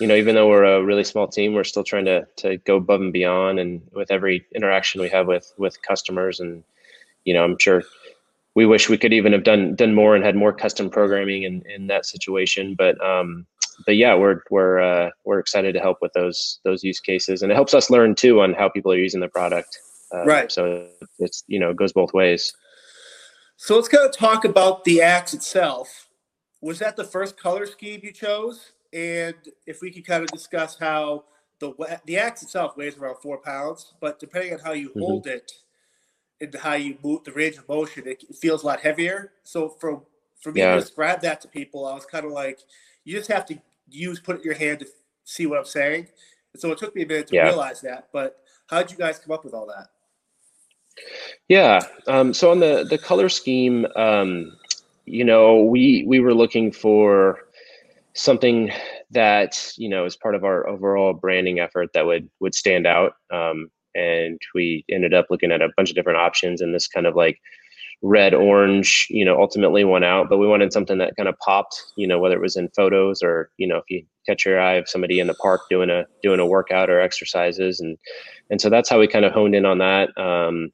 you 0.00 0.06
know 0.06 0.16
even 0.16 0.34
though 0.34 0.48
we're 0.48 0.64
a 0.64 0.84
really 0.84 1.04
small 1.04 1.28
team 1.28 1.54
we're 1.54 1.64
still 1.64 1.84
trying 1.84 2.04
to 2.04 2.26
to 2.36 2.58
go 2.58 2.76
above 2.76 3.00
and 3.00 3.12
beyond 3.12 3.58
and 3.58 3.80
with 3.94 4.10
every 4.10 4.46
interaction 4.54 5.00
we 5.00 5.08
have 5.08 5.26
with 5.26 5.54
with 5.56 5.80
customers. 5.80 6.40
And 6.40 6.62
you 7.24 7.34
know 7.34 7.44
i'm 7.44 7.56
sure 7.58 7.82
we 8.54 8.66
wish 8.66 8.88
we 8.88 8.98
could 8.98 9.12
even 9.12 9.32
have 9.32 9.44
done 9.44 9.74
done 9.74 9.94
more 9.94 10.14
and 10.14 10.24
had 10.24 10.36
more 10.36 10.52
custom 10.52 10.90
programming 10.90 11.42
in 11.42 11.62
in 11.66 11.86
that 11.86 12.06
situation 12.06 12.74
but 12.76 13.02
um 13.04 13.46
but 13.86 13.96
yeah 13.96 14.14
we're 14.14 14.42
we're 14.50 14.80
uh, 14.80 15.10
we're 15.24 15.38
excited 15.38 15.72
to 15.72 15.80
help 15.80 15.98
with 16.02 16.12
those 16.12 16.60
those 16.64 16.84
use 16.84 17.00
cases 17.00 17.42
and 17.42 17.50
it 17.50 17.54
helps 17.54 17.74
us 17.74 17.90
learn 17.90 18.14
too 18.14 18.40
on 18.40 18.52
how 18.52 18.68
people 18.68 18.92
are 18.92 18.98
using 18.98 19.20
the 19.20 19.28
product 19.28 19.78
uh, 20.12 20.24
right. 20.24 20.52
So 20.52 20.86
it's 21.18 21.44
you 21.46 21.58
know 21.58 21.70
it 21.70 21.76
goes 21.76 21.92
both 21.92 22.12
ways. 22.12 22.52
So 23.56 23.76
let's 23.76 23.88
kind 23.88 24.04
of 24.04 24.16
talk 24.16 24.44
about 24.44 24.84
the 24.84 25.00
axe 25.02 25.34
itself. 25.34 26.08
Was 26.60 26.78
that 26.80 26.96
the 26.96 27.04
first 27.04 27.36
color 27.36 27.66
scheme 27.66 28.00
you 28.02 28.12
chose? 28.12 28.72
And 28.92 29.34
if 29.66 29.80
we 29.80 29.90
could 29.90 30.06
kind 30.06 30.22
of 30.22 30.30
discuss 30.30 30.76
how 30.78 31.24
the 31.60 31.72
the 32.04 32.18
axe 32.18 32.42
itself 32.42 32.76
weighs 32.76 32.98
around 32.98 33.16
four 33.22 33.38
pounds, 33.38 33.94
but 34.00 34.18
depending 34.18 34.54
on 34.54 34.60
how 34.60 34.72
you 34.72 34.90
mm-hmm. 34.90 35.00
hold 35.00 35.26
it 35.26 35.52
and 36.42 36.54
how 36.56 36.74
you 36.74 36.98
move 37.02 37.24
the 37.24 37.32
range 37.32 37.56
of 37.56 37.68
motion, 37.68 38.02
it, 38.06 38.24
feels 38.36 38.62
a 38.62 38.66
lot 38.66 38.80
heavier. 38.80 39.32
So 39.44 39.68
for 39.68 40.02
for 40.40 40.50
me 40.52 40.60
yeah. 40.60 40.74
to 40.74 40.80
describe 40.80 41.20
that 41.22 41.40
to 41.42 41.48
people, 41.48 41.86
I 41.86 41.94
was 41.94 42.04
kind 42.04 42.26
of 42.26 42.32
like, 42.32 42.58
you 43.04 43.16
just 43.16 43.30
have 43.30 43.46
to 43.46 43.58
use 43.88 44.18
put 44.18 44.44
your 44.44 44.54
hand 44.54 44.80
to 44.80 44.86
see 45.24 45.46
what 45.46 45.58
I'm 45.58 45.64
saying. 45.64 46.08
And 46.52 46.60
so 46.60 46.72
it 46.72 46.78
took 46.78 46.96
me 46.96 47.04
a 47.04 47.06
minute 47.06 47.28
to 47.28 47.36
yeah. 47.36 47.44
realize 47.44 47.80
that. 47.82 48.08
But 48.12 48.40
how 48.66 48.82
did 48.82 48.90
you 48.90 48.98
guys 48.98 49.20
come 49.20 49.32
up 49.32 49.44
with 49.44 49.54
all 49.54 49.66
that? 49.66 49.88
Yeah. 51.48 51.80
Um, 52.08 52.34
so 52.34 52.50
on 52.50 52.58
the 52.58 52.84
the 52.88 52.98
color 52.98 53.28
scheme, 53.28 53.86
um, 53.96 54.56
you 55.06 55.24
know, 55.24 55.62
we 55.62 56.04
we 56.06 56.20
were 56.20 56.34
looking 56.34 56.72
for 56.72 57.38
something 58.14 58.70
that 59.10 59.72
you 59.76 59.88
know 59.88 60.04
is 60.04 60.16
part 60.16 60.34
of 60.34 60.44
our 60.44 60.66
overall 60.68 61.12
branding 61.12 61.60
effort 61.60 61.90
that 61.94 62.04
would 62.04 62.28
would 62.40 62.54
stand 62.54 62.86
out. 62.86 63.14
Um, 63.32 63.70
and 63.94 64.40
we 64.54 64.84
ended 64.90 65.14
up 65.14 65.26
looking 65.30 65.52
at 65.52 65.62
a 65.62 65.70
bunch 65.76 65.90
of 65.90 65.96
different 65.96 66.18
options, 66.18 66.60
and 66.60 66.74
this 66.74 66.88
kind 66.88 67.06
of 67.06 67.14
like 67.16 67.38
red 68.04 68.34
orange 68.34 69.06
you 69.10 69.24
know 69.24 69.40
ultimately 69.40 69.84
won 69.84 70.02
out 70.02 70.28
but 70.28 70.38
we 70.38 70.46
wanted 70.48 70.72
something 70.72 70.98
that 70.98 71.14
kind 71.16 71.28
of 71.28 71.38
popped 71.38 71.84
you 71.96 72.04
know 72.04 72.18
whether 72.18 72.34
it 72.34 72.42
was 72.42 72.56
in 72.56 72.68
photos 72.70 73.22
or 73.22 73.48
you 73.58 73.66
know 73.66 73.76
if 73.76 73.84
you 73.88 74.04
catch 74.26 74.44
your 74.44 74.60
eye 74.60 74.72
of 74.72 74.88
somebody 74.88 75.20
in 75.20 75.28
the 75.28 75.34
park 75.34 75.60
doing 75.70 75.88
a 75.88 76.04
doing 76.20 76.40
a 76.40 76.46
workout 76.46 76.90
or 76.90 77.00
exercises 77.00 77.78
and 77.78 77.96
and 78.50 78.60
so 78.60 78.68
that's 78.68 78.90
how 78.90 78.98
we 78.98 79.06
kind 79.06 79.24
of 79.24 79.32
honed 79.32 79.54
in 79.54 79.64
on 79.64 79.78
that 79.78 80.08
um, 80.18 80.72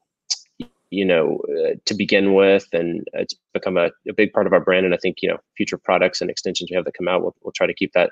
you 0.91 1.05
know, 1.05 1.39
uh, 1.51 1.75
to 1.85 1.95
begin 1.95 2.35
with, 2.35 2.67
and 2.73 3.07
it's 3.13 3.35
become 3.53 3.77
a, 3.77 3.91
a, 4.09 4.13
big 4.17 4.33
part 4.33 4.47
of 4.47 4.53
our 4.53 4.61
brand. 4.61 4.87
And 4.87 4.95
I 4.95 4.99
think 4.99 5.19
you 5.23 5.29
know, 5.29 5.39
future 5.57 5.77
products 5.77 6.21
and 6.21 6.31
extensions 6.31 6.71
we 6.71 6.77
have 6.77 6.85
that 6.87 6.97
come 6.97 7.09
out, 7.09 7.23
we'll, 7.23 7.37
we'll 7.43 7.53
try 7.53 7.67
to 7.67 7.75
keep 7.75 7.93
that 7.93 8.11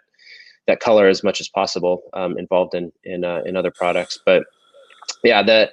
that 0.67 0.81
color 0.81 1.07
as 1.07 1.23
much 1.23 1.41
as 1.41 1.49
possible 1.49 2.03
um, 2.13 2.37
involved 2.39 2.75
in 2.75 2.93
in 3.05 3.25
uh, 3.25 3.43
in 3.47 3.57
other 3.57 3.71
products. 3.71 4.19
But 4.27 4.45
yeah, 5.25 5.43
the 5.43 5.71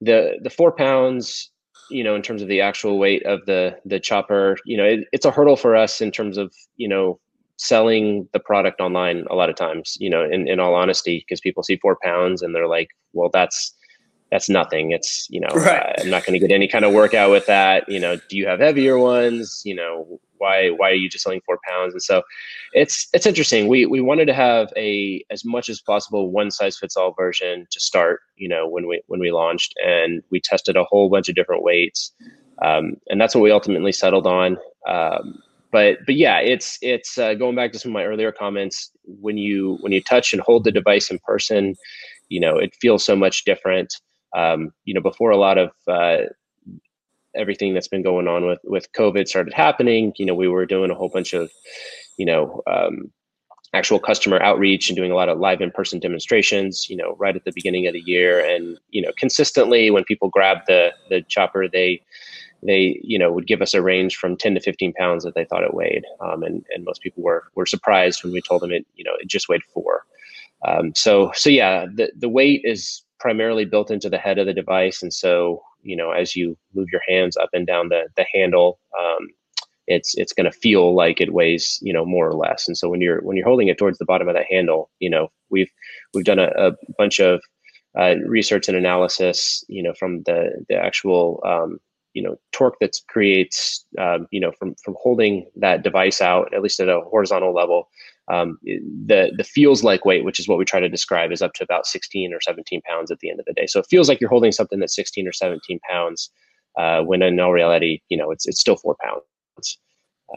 the 0.00 0.38
the 0.42 0.50
four 0.50 0.72
pounds, 0.72 1.50
you 1.90 2.04
know, 2.04 2.14
in 2.14 2.22
terms 2.22 2.42
of 2.42 2.48
the 2.48 2.60
actual 2.60 2.98
weight 2.98 3.24
of 3.24 3.44
the 3.46 3.76
the 3.84 4.00
chopper, 4.00 4.56
you 4.64 4.76
know, 4.76 4.84
it, 4.84 5.00
it's 5.12 5.26
a 5.26 5.30
hurdle 5.30 5.56
for 5.56 5.76
us 5.76 6.00
in 6.00 6.10
terms 6.10 6.38
of 6.38 6.52
you 6.76 6.88
know 6.88 7.18
selling 7.58 8.28
the 8.32 8.40
product 8.40 8.80
online 8.80 9.24
a 9.30 9.34
lot 9.34 9.48
of 9.48 9.56
times 9.56 9.96
you 9.98 10.10
know 10.10 10.22
in, 10.22 10.46
in 10.46 10.60
all 10.60 10.74
honesty 10.74 11.24
because 11.26 11.40
people 11.40 11.62
see 11.62 11.76
four 11.76 11.96
pounds 12.02 12.42
and 12.42 12.54
they're 12.54 12.68
like 12.68 12.88
well 13.14 13.30
that's 13.32 13.74
that's 14.30 14.48
nothing. 14.48 14.90
It's, 14.90 15.26
you 15.30 15.40
know, 15.40 15.48
right. 15.54 15.94
uh, 15.98 16.02
I'm 16.02 16.10
not 16.10 16.24
going 16.24 16.38
to 16.38 16.44
get 16.44 16.52
any 16.52 16.66
kind 16.66 16.84
of 16.84 16.92
workout 16.92 17.30
with 17.30 17.46
that. 17.46 17.88
You 17.88 18.00
know, 18.00 18.16
do 18.28 18.36
you 18.36 18.46
have 18.46 18.58
heavier 18.58 18.98
ones? 18.98 19.62
You 19.64 19.76
know, 19.76 20.20
why, 20.38 20.70
why 20.70 20.90
are 20.90 20.94
you 20.94 21.08
just 21.08 21.22
selling 21.22 21.40
four 21.46 21.58
pounds? 21.66 21.94
And 21.94 22.02
so 22.02 22.22
it's, 22.72 23.08
it's 23.12 23.24
interesting. 23.24 23.68
We, 23.68 23.86
we 23.86 24.00
wanted 24.00 24.26
to 24.26 24.34
have 24.34 24.72
a, 24.76 25.24
as 25.30 25.44
much 25.44 25.68
as 25.68 25.80
possible, 25.80 26.30
one 26.30 26.50
size 26.50 26.76
fits 26.76 26.96
all 26.96 27.14
version 27.14 27.66
to 27.70 27.80
start, 27.80 28.20
you 28.36 28.48
know, 28.48 28.68
when 28.68 28.88
we, 28.88 29.00
when 29.06 29.20
we 29.20 29.30
launched 29.30 29.74
and 29.84 30.22
we 30.30 30.40
tested 30.40 30.76
a 30.76 30.84
whole 30.84 31.08
bunch 31.08 31.28
of 31.28 31.36
different 31.36 31.62
weights. 31.62 32.12
Um, 32.62 32.96
and 33.08 33.20
that's 33.20 33.34
what 33.34 33.42
we 33.42 33.52
ultimately 33.52 33.92
settled 33.92 34.26
on. 34.26 34.58
Um, 34.88 35.40
but, 35.70 35.98
but 36.04 36.16
yeah, 36.16 36.40
it's, 36.40 36.78
it's 36.82 37.16
uh, 37.16 37.34
going 37.34 37.54
back 37.54 37.72
to 37.72 37.78
some 37.78 37.92
of 37.92 37.94
my 37.94 38.04
earlier 38.04 38.32
comments 38.32 38.90
when 39.04 39.38
you, 39.38 39.78
when 39.80 39.92
you 39.92 40.02
touch 40.02 40.32
and 40.32 40.42
hold 40.42 40.64
the 40.64 40.72
device 40.72 41.10
in 41.10 41.18
person, 41.20 41.76
you 42.28 42.40
know, 42.40 42.56
it 42.56 42.74
feels 42.80 43.04
so 43.04 43.14
much 43.14 43.44
different 43.44 44.00
um, 44.34 44.72
you 44.84 44.94
know, 44.94 45.00
before 45.00 45.30
a 45.30 45.36
lot 45.36 45.58
of 45.58 45.70
uh, 45.86 46.18
everything 47.34 47.74
that's 47.74 47.88
been 47.88 48.02
going 48.02 48.28
on 48.28 48.46
with 48.46 48.60
with 48.64 48.92
COVID 48.92 49.28
started 49.28 49.54
happening, 49.54 50.12
you 50.16 50.26
know, 50.26 50.34
we 50.34 50.48
were 50.48 50.66
doing 50.66 50.90
a 50.90 50.94
whole 50.94 51.08
bunch 51.08 51.34
of, 51.34 51.50
you 52.16 52.26
know, 52.26 52.62
um, 52.66 53.10
actual 53.74 53.98
customer 53.98 54.42
outreach 54.42 54.88
and 54.88 54.96
doing 54.96 55.10
a 55.10 55.14
lot 55.14 55.28
of 55.28 55.38
live 55.38 55.60
in-person 55.60 55.98
demonstrations 56.00 56.88
you 56.88 56.96
know 56.96 57.14
right 57.18 57.36
at 57.36 57.44
the 57.44 57.52
beginning 57.54 57.86
of 57.86 57.92
the 57.92 58.02
year. 58.06 58.44
And 58.44 58.78
you 58.90 59.02
know 59.02 59.12
consistently 59.18 59.90
when 59.90 60.04
people 60.04 60.28
grab 60.28 60.58
the 60.66 60.92
the 61.10 61.22
chopper 61.22 61.68
they 61.68 62.00
they 62.62 62.98
you 63.02 63.18
know 63.18 63.30
would 63.32 63.46
give 63.46 63.62
us 63.62 63.74
a 63.74 63.82
range 63.82 64.16
from 64.16 64.36
10 64.36 64.54
to 64.54 64.60
15 64.60 64.92
pounds 64.94 65.24
that 65.24 65.34
they 65.34 65.44
thought 65.44 65.64
it 65.64 65.74
weighed. 65.74 66.04
Um, 66.20 66.42
and 66.42 66.64
and 66.74 66.84
most 66.84 67.02
people 67.02 67.22
were 67.22 67.44
were 67.54 67.66
surprised 67.66 68.24
when 68.24 68.32
we 68.32 68.40
told 68.40 68.62
them 68.62 68.72
it 68.72 68.86
you 68.94 69.04
know 69.04 69.14
it 69.20 69.28
just 69.28 69.48
weighed 69.48 69.64
four. 69.74 70.04
Um, 70.66 70.94
so 70.94 71.32
so 71.34 71.50
yeah 71.50 71.86
the 71.92 72.10
the 72.16 72.28
weight 72.28 72.62
is 72.64 73.02
primarily 73.18 73.64
built 73.64 73.90
into 73.90 74.10
the 74.10 74.18
head 74.18 74.38
of 74.38 74.46
the 74.46 74.52
device. 74.52 75.02
And 75.02 75.12
so, 75.12 75.62
you 75.82 75.96
know, 75.96 76.10
as 76.10 76.36
you 76.36 76.56
move 76.74 76.88
your 76.92 77.02
hands 77.08 77.36
up 77.36 77.50
and 77.52 77.66
down 77.66 77.88
the, 77.88 78.08
the 78.16 78.26
handle, 78.32 78.78
um, 78.98 79.28
it's 79.86 80.16
it's 80.16 80.32
going 80.32 80.50
to 80.50 80.58
feel 80.58 80.94
like 80.94 81.20
it 81.20 81.32
weighs 81.32 81.78
you 81.82 81.92
know 81.92 82.04
more 82.04 82.28
or 82.28 82.34
less 82.34 82.66
and 82.66 82.76
so 82.76 82.88
when 82.88 83.00
you're 83.00 83.20
when 83.22 83.36
you're 83.36 83.46
holding 83.46 83.68
it 83.68 83.78
towards 83.78 83.98
the 83.98 84.04
bottom 84.04 84.28
of 84.28 84.34
that 84.34 84.46
handle 84.50 84.90
you 84.98 85.08
know 85.08 85.30
we've 85.50 85.70
we've 86.12 86.24
done 86.24 86.38
a, 86.38 86.50
a 86.56 86.72
bunch 86.98 87.20
of 87.20 87.40
uh, 87.98 88.14
research 88.26 88.68
and 88.68 88.76
analysis 88.76 89.64
you 89.68 89.82
know 89.82 89.94
from 89.94 90.22
the 90.24 90.64
the 90.68 90.74
actual 90.74 91.40
um, 91.46 91.78
you 92.14 92.22
know 92.22 92.36
torque 92.52 92.78
that 92.80 92.96
creates 93.08 93.84
um, 93.98 94.26
you 94.30 94.40
know 94.40 94.52
from 94.58 94.74
from 94.84 94.96
holding 95.00 95.46
that 95.56 95.82
device 95.82 96.20
out 96.20 96.52
at 96.52 96.62
least 96.62 96.80
at 96.80 96.88
a 96.88 97.00
horizontal 97.02 97.54
level 97.54 97.88
um, 98.28 98.58
the 98.62 99.32
the 99.36 99.44
feels 99.44 99.84
like 99.84 100.04
weight, 100.04 100.24
which 100.24 100.40
is 100.40 100.48
what 100.48 100.58
we 100.58 100.64
try 100.64 100.80
to 100.80 100.88
describe, 100.88 101.30
is 101.30 101.42
up 101.42 101.54
to 101.54 101.64
about 101.64 101.86
16 101.86 102.32
or 102.32 102.40
17 102.40 102.82
pounds 102.82 103.10
at 103.10 103.20
the 103.20 103.30
end 103.30 103.38
of 103.38 103.46
the 103.46 103.52
day. 103.52 103.66
So 103.66 103.80
it 103.80 103.86
feels 103.88 104.08
like 104.08 104.20
you're 104.20 104.30
holding 104.30 104.52
something 104.52 104.80
that's 104.80 104.96
16 104.96 105.28
or 105.28 105.32
17 105.32 105.78
pounds, 105.88 106.30
uh, 106.76 107.02
when 107.02 107.22
in 107.22 107.38
all 107.38 107.52
reality, 107.52 108.00
you 108.08 108.16
know, 108.16 108.30
it's 108.30 108.46
it's 108.46 108.60
still 108.60 108.76
four 108.76 108.96
pounds. 109.02 109.78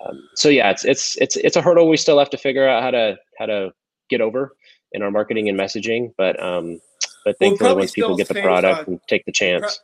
Um, 0.02 0.22
so 0.36 0.50
yeah, 0.50 0.70
it's 0.70 0.86
it's 0.86 1.18
it's 1.18 1.36
it's 1.38 1.56
a 1.56 1.62
hurdle 1.62 1.90
we 1.90 1.98
still 1.98 2.20
have 2.20 2.30
to 2.30 2.38
figure 2.38 2.68
out 2.68 2.84
how 2.84 2.92
to 2.92 3.18
how 3.38 3.48
to 3.48 3.72
get 4.10 4.22
over 4.22 4.56
in 4.92 5.02
our 5.02 5.12
marketing 5.12 5.50
and 5.50 5.60
messaging. 5.60 6.14
But 6.18 6.42
um, 6.42 6.80
but 7.26 7.38
thankfully, 7.40 7.70
well, 7.70 7.78
once 7.78 7.92
people 7.92 8.16
get 8.16 8.28
the 8.28 8.42
product 8.42 8.88
and 8.88 9.00
take 9.08 9.26
the 9.26 9.32
chance, 9.32 9.82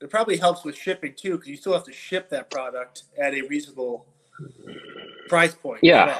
it 0.00 0.10
probably 0.10 0.38
helps 0.38 0.64
with 0.64 0.76
shipping 0.76 1.14
too, 1.14 1.32
because 1.32 1.48
you 1.48 1.56
still 1.56 1.74
have 1.74 1.84
to 1.84 1.92
ship 1.92 2.30
that 2.30 2.50
product 2.50 3.04
at 3.18 3.34
a 3.34 3.42
reasonable 3.42 4.06
price 5.28 5.54
point. 5.54 5.80
Yeah. 5.82 6.18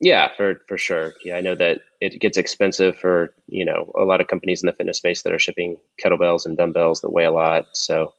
Yeah, 0.00 0.28
for 0.36 0.60
for 0.68 0.76
sure. 0.76 1.14
Yeah, 1.24 1.36
I 1.36 1.40
know 1.40 1.54
that 1.54 1.80
it 2.00 2.20
gets 2.20 2.36
expensive 2.36 2.98
for 2.98 3.34
you 3.46 3.64
know 3.64 3.92
a 3.98 4.04
lot 4.04 4.20
of 4.20 4.26
companies 4.26 4.62
in 4.62 4.66
the 4.66 4.72
fitness 4.72 4.98
space 4.98 5.22
that 5.22 5.32
are 5.32 5.38
shipping 5.38 5.76
kettlebells 6.02 6.46
and 6.46 6.56
dumbbells 6.56 7.00
that 7.00 7.12
weigh 7.12 7.24
a 7.24 7.30
lot. 7.30 7.66
So 7.72 8.12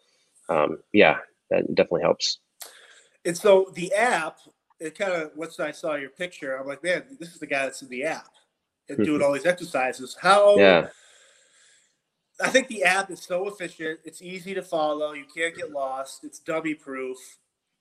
um, 0.49 0.79
yeah, 0.93 1.17
that 1.49 1.67
definitely 1.75 2.01
helps. 2.01 2.39
And 3.25 3.37
so 3.37 3.71
the 3.73 3.93
app, 3.93 4.37
it 4.79 4.97
kind 4.97 5.13
of 5.13 5.31
once 5.35 5.59
I 5.59 5.71
saw 5.71 5.95
your 5.95 6.11
picture, 6.11 6.55
I'm 6.55 6.67
like, 6.67 6.83
man, 6.83 7.03
this 7.19 7.29
is 7.29 7.39
the 7.39 7.47
guy 7.47 7.63
that's 7.63 7.81
in 7.81 7.89
the 7.89 8.03
app 8.03 8.29
and 8.87 9.03
doing 9.03 9.21
all 9.21 9.33
these 9.33 9.45
exercises. 9.45 10.15
How? 10.19 10.57
Yeah. 10.57 10.87
I 12.41 12.49
think 12.49 12.67
the 12.67 12.83
app 12.83 13.09
is 13.09 13.23
so 13.23 13.47
efficient. 13.47 14.01
It's 14.03 14.21
easy 14.21 14.53
to 14.53 14.61
follow. 14.61 15.13
You 15.13 15.25
can't 15.33 15.55
get 15.55 15.71
lost. 15.71 16.23
It's 16.23 16.39
dummy 16.39 16.73
proof 16.73 17.17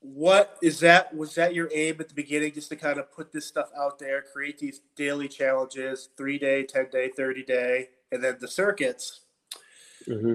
what 0.05 0.59
is 0.61 0.81
that 0.81 1.17
was 1.17 1.35
that 1.35 1.55
your 1.55 1.71
aim 1.73 1.97
at 1.99 2.09
the 2.09 2.15
beginning 2.15 2.53
just 2.53 2.69
to 2.69 2.77
kind 2.77 2.99
of 2.99 3.11
put 3.11 3.33
this 3.33 3.47
stuff 3.47 3.71
out 3.75 3.99
there 3.99 4.21
create 4.21 4.59
these 4.59 4.83
daily 4.97 5.27
challenges 5.27 6.11
three 6.15 6.39
day 6.39 6.63
10 6.63 6.89
day 6.93 7.09
30 7.09 7.43
day 7.43 7.89
and 8.13 8.23
then 8.23 8.37
the 8.39 8.49
circuits? 8.49 9.21
Mm-hmm. 10.07 10.35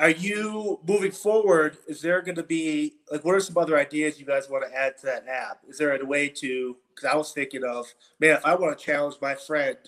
are 0.00 0.10
you 0.10 0.80
moving 0.84 1.12
forward 1.12 1.76
is 1.86 2.02
there 2.02 2.20
going 2.22 2.34
to 2.34 2.42
be 2.42 2.94
like 3.12 3.24
what 3.24 3.36
are 3.36 3.40
some 3.40 3.56
other 3.56 3.78
ideas 3.78 4.18
you 4.18 4.26
guys 4.26 4.50
want 4.50 4.68
to 4.68 4.76
add 4.76 4.98
to 4.98 5.06
that 5.06 5.28
app? 5.28 5.60
Is 5.68 5.78
there 5.78 5.94
a 5.94 6.04
way 6.04 6.28
to 6.28 6.76
because 6.92 7.08
i 7.08 7.16
was 7.16 7.30
thinking 7.30 7.62
of 7.62 7.86
man 8.18 8.34
if 8.34 8.44
i 8.44 8.52
want 8.56 8.76
to 8.76 8.84
challenge 8.84 9.14
my 9.22 9.36
friend 9.36 9.78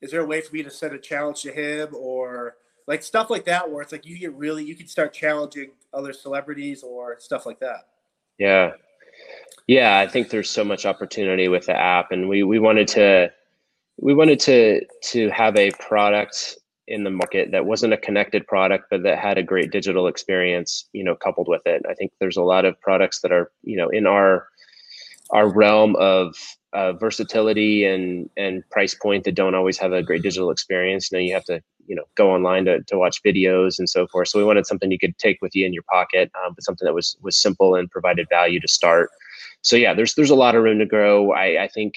is 0.00 0.10
there 0.10 0.22
a 0.22 0.26
way 0.26 0.40
for 0.40 0.52
me 0.52 0.64
to 0.64 0.70
send 0.70 0.92
a 0.92 0.98
challenge 0.98 1.42
to 1.42 1.52
him 1.52 1.94
or 1.94 2.56
like 2.88 3.04
stuff 3.04 3.30
like 3.30 3.44
that 3.44 3.70
where 3.70 3.82
it's 3.82 3.92
like 3.92 4.04
you 4.04 4.18
get 4.18 4.34
really 4.34 4.64
you 4.64 4.74
can 4.74 4.88
start 4.88 5.14
challenging 5.14 5.70
other 5.92 6.12
celebrities 6.12 6.82
or 6.82 7.16
stuff 7.20 7.46
like 7.46 7.60
that 7.60 7.86
yeah. 8.38 8.72
Yeah, 9.66 9.98
I 9.98 10.06
think 10.06 10.28
there's 10.28 10.50
so 10.50 10.64
much 10.64 10.84
opportunity 10.84 11.48
with 11.48 11.66
the 11.66 11.76
app 11.76 12.12
and 12.12 12.28
we 12.28 12.42
we 12.42 12.58
wanted 12.58 12.88
to 12.88 13.32
we 13.98 14.14
wanted 14.14 14.40
to 14.40 14.82
to 15.12 15.30
have 15.30 15.56
a 15.56 15.70
product 15.72 16.58
in 16.86 17.02
the 17.02 17.10
market 17.10 17.50
that 17.50 17.64
wasn't 17.64 17.92
a 17.94 17.96
connected 17.96 18.46
product 18.46 18.84
but 18.90 19.02
that 19.02 19.18
had 19.18 19.38
a 19.38 19.42
great 19.42 19.70
digital 19.70 20.06
experience, 20.06 20.86
you 20.92 21.02
know, 21.02 21.14
coupled 21.14 21.48
with 21.48 21.62
it. 21.64 21.82
I 21.88 21.94
think 21.94 22.12
there's 22.20 22.36
a 22.36 22.42
lot 22.42 22.66
of 22.66 22.78
products 22.80 23.20
that 23.20 23.32
are, 23.32 23.50
you 23.62 23.76
know, 23.76 23.88
in 23.88 24.06
our 24.06 24.48
our 25.30 25.48
realm 25.48 25.96
of 25.96 26.36
uh, 26.74 26.92
versatility 26.92 27.84
and 27.84 28.28
and 28.36 28.68
price 28.70 28.94
point 28.94 29.24
that 29.24 29.34
don't 29.34 29.54
always 29.54 29.78
have 29.78 29.92
a 29.92 30.02
great 30.02 30.22
digital 30.22 30.50
experience. 30.50 31.10
You 31.10 31.18
know, 31.18 31.22
you 31.22 31.32
have 31.34 31.44
to 31.44 31.62
you 31.86 31.94
know 31.94 32.04
go 32.16 32.30
online 32.30 32.64
to, 32.64 32.82
to 32.82 32.98
watch 32.98 33.22
videos 33.22 33.78
and 33.78 33.88
so 33.88 34.06
forth. 34.08 34.28
So 34.28 34.38
we 34.38 34.44
wanted 34.44 34.66
something 34.66 34.90
you 34.90 34.98
could 34.98 35.16
take 35.18 35.40
with 35.40 35.54
you 35.54 35.66
in 35.66 35.72
your 35.72 35.84
pocket 35.90 36.30
um, 36.44 36.52
but 36.54 36.64
something 36.64 36.84
that 36.84 36.94
was 36.94 37.16
was 37.22 37.40
simple 37.40 37.74
and 37.74 37.90
provided 37.90 38.26
value 38.28 38.60
to 38.60 38.68
start. 38.68 39.10
So 39.62 39.76
yeah 39.76 39.94
there's 39.94 40.14
there's 40.14 40.30
a 40.30 40.34
lot 40.34 40.54
of 40.54 40.64
room 40.64 40.78
to 40.80 40.86
grow. 40.86 41.32
I 41.32 41.62
i 41.62 41.68
think 41.68 41.94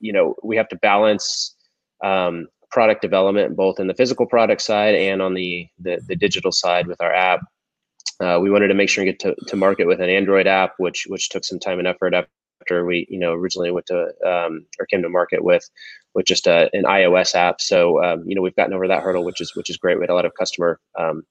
you 0.00 0.12
know 0.12 0.34
we 0.42 0.56
have 0.56 0.68
to 0.70 0.76
balance 0.76 1.54
um, 2.02 2.48
product 2.70 3.02
development 3.02 3.56
both 3.56 3.78
in 3.78 3.86
the 3.86 3.94
physical 3.94 4.26
product 4.26 4.62
side 4.62 4.94
and 4.94 5.22
on 5.22 5.34
the 5.34 5.68
the, 5.78 6.00
the 6.06 6.16
digital 6.16 6.52
side 6.52 6.86
with 6.86 7.00
our 7.00 7.12
app. 7.12 7.40
Uh, 8.18 8.38
we 8.38 8.50
wanted 8.50 8.68
to 8.68 8.74
make 8.74 8.90
sure 8.90 9.02
and 9.02 9.10
get 9.10 9.18
to, 9.18 9.34
to 9.46 9.56
market 9.56 9.86
with 9.86 10.00
an 10.00 10.10
android 10.10 10.46
app 10.46 10.74
which 10.78 11.06
which 11.08 11.30
took 11.30 11.44
some 11.44 11.58
time 11.58 11.78
and 11.78 11.88
effort 11.88 12.12
after 12.12 12.30
we 12.70 13.06
you 13.08 13.18
know 13.18 13.32
originally 13.32 13.70
went 13.70 13.86
to 13.86 14.06
um, 14.24 14.66
or 14.78 14.86
came 14.86 15.02
to 15.02 15.08
market 15.08 15.44
with 15.44 15.68
with 16.14 16.26
just 16.26 16.46
a, 16.46 16.68
an 16.72 16.84
iOS 16.84 17.34
app. 17.34 17.60
So 17.60 18.02
um, 18.02 18.24
you 18.26 18.34
know 18.34 18.42
we've 18.42 18.56
gotten 18.56 18.74
over 18.74 18.88
that 18.88 19.02
hurdle, 19.02 19.24
which 19.24 19.40
is 19.40 19.54
which 19.54 19.70
is 19.70 19.76
great. 19.76 19.96
We 19.96 20.02
had 20.02 20.10
a 20.10 20.14
lot 20.14 20.24
of 20.24 20.34
customer 20.34 20.80
um, 20.98 21.22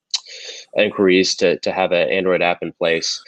inquiries 0.76 1.36
to 1.36 1.60
to 1.60 1.72
have 1.72 1.92
an 1.92 2.10
Android 2.10 2.42
app 2.42 2.60
in 2.62 2.74
place. 2.74 3.22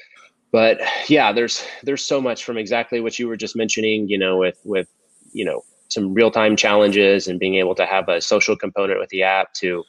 But 0.52 0.82
yeah, 1.08 1.32
there's 1.32 1.66
there's 1.84 2.06
so 2.06 2.22
much 2.22 2.44
from 2.44 2.58
exactly 2.58 3.00
what 3.00 3.18
you 3.18 3.28
were 3.28 3.38
just 3.38 3.56
mentioning. 3.56 4.10
You 4.10 4.18
know, 4.18 4.38
with 4.38 4.60
with 4.64 4.88
you 5.32 5.46
know 5.46 5.64
some 5.90 6.14
real 6.14 6.32
time 6.32 6.56
challenges 6.56 7.28
and 7.28 7.40
being 7.40 7.56
able 7.56 7.76
to 7.76 7.86
have 7.86 8.08
a 8.08 8.22
social 8.22 8.56
component 8.56 9.00
with 9.00 9.10
the 9.10 9.24
app 9.24 9.54
to 9.54 9.84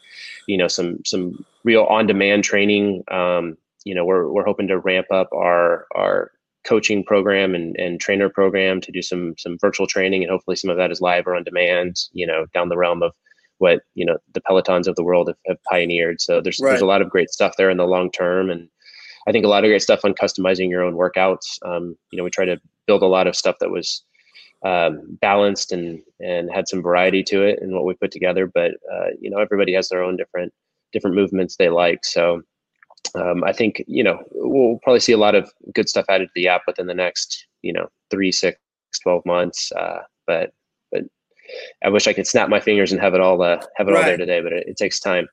you 0.47 0.57
know 0.57 0.69
some 0.69 0.99
some 1.05 1.45
real 1.65 1.85
on 1.85 2.07
demand 2.07 2.45
training. 2.45 3.05
Um, 3.11 3.57
you 3.85 3.95
know, 3.95 4.05
we're 4.05 4.31
we're 4.31 4.45
hoping 4.45 4.69
to 4.69 4.79
ramp 4.79 5.07
up 5.11 5.29
our 5.33 5.87
our 5.95 6.31
coaching 6.65 7.05
program 7.05 7.55
and, 7.55 7.77
and 7.79 8.01
trainer 8.01 8.29
program 8.29 8.81
to 8.81 8.93
do 8.93 9.03
some 9.03 9.35
some 9.39 9.59
virtual 9.61 9.87
training 9.87 10.23
and 10.23 10.31
hopefully 10.31 10.57
some 10.57 10.71
of 10.71 10.77
that 10.77 10.91
is 10.91 11.01
live 11.01 11.27
or 11.27 11.35
on 11.35 11.45
demand 11.45 11.97
you 12.13 12.27
know 12.27 12.47
down 12.55 12.69
the 12.69 12.77
realm 12.77 13.03
of 13.03 13.13
what 13.59 13.81
you 13.95 14.05
know 14.05 14.19
the 14.35 14.41
pelotons 14.41 14.87
of 14.87 14.97
the 14.97 15.05
world 15.05 15.29
have, 15.29 15.37
have 15.47 15.63
pioneered. 15.71 16.21
So 16.21 16.41
there's 16.41 16.59
right. 16.61 16.71
there's 16.71 16.83
a 16.83 16.87
lot 16.87 17.03
of 17.03 17.11
great 17.11 17.31
stuff 17.31 17.55
there 17.57 17.71
in 17.71 17.77
the 17.77 17.87
long 17.87 18.11
term 18.11 18.51
and 18.51 18.69
i 19.29 19.33
think 19.33 19.45
a 19.45 19.49
lot 19.49 19.65
of 19.65 19.69
great 19.69 19.83
stuff 19.83 20.05
on 20.05 20.15
customizing 20.15 20.69
your 20.69 20.83
own 20.83 20.95
workouts. 20.95 21.59
Um, 21.65 21.97
you 22.11 22.17
know 22.17 22.25
we 22.25 22.31
try 22.31 22.45
to 22.45 22.61
build 22.87 23.03
a 23.03 23.07
lot 23.07 23.27
of 23.27 23.37
stuff 23.37 23.57
that 23.61 23.71
was 23.71 24.03
um, 24.65 25.19
balanced 25.21 25.73
and 25.73 26.03
and 26.21 26.51
had 26.53 26.69
some 26.69 26.83
variety 26.83 27.23
to 27.25 27.43
it 27.43 27.61
in 27.63 27.73
what 27.75 27.85
we 27.85 27.95
put 27.95 28.11
together 28.11 28.47
but 28.47 28.73
uh, 28.93 29.11
you 29.21 29.31
know 29.31 29.39
everybody 29.39 29.73
has 29.75 29.89
their 29.89 30.03
own 30.03 30.17
different 30.17 30.53
different 30.93 31.17
movements 31.17 31.57
they 31.57 31.69
like. 31.69 32.05
So 32.05 32.43
um, 33.15 33.45
I 33.45 33.53
think 33.53 33.85
you 33.87 34.03
know 34.03 34.23
we'll 34.33 34.79
probably 34.83 35.01
see 35.01 35.13
a 35.13 35.19
lot 35.19 35.35
of 35.35 35.51
good 35.75 35.89
stuff 35.89 36.07
added 36.09 36.27
to 36.27 36.33
the 36.35 36.49
app 36.49 36.63
within 36.67 36.87
the 36.87 36.95
next 36.95 37.47
you 37.63 37.73
know 37.73 37.89
three, 38.11 38.33
six, 38.33 38.59
12 39.03 39.25
months. 39.27 39.73
Uh, 39.73 40.03
but 40.27 40.53
but 40.91 41.05
I 41.85 41.89
wish 41.89 42.07
I 42.07 42.13
could 42.13 42.27
snap 42.27 42.49
my 42.49 42.61
fingers 42.61 42.93
and 42.93 43.01
have 43.01 43.15
it 43.15 43.21
all 43.21 43.43
uh, 43.43 43.61
have 43.77 43.89
it 43.89 43.93
right. 43.93 43.99
all 43.99 44.05
there 44.05 44.17
today, 44.17 44.41
but 44.41 44.53
it, 44.53 44.69
it, 44.69 44.77
takes 44.77 45.01
time. 45.01 45.29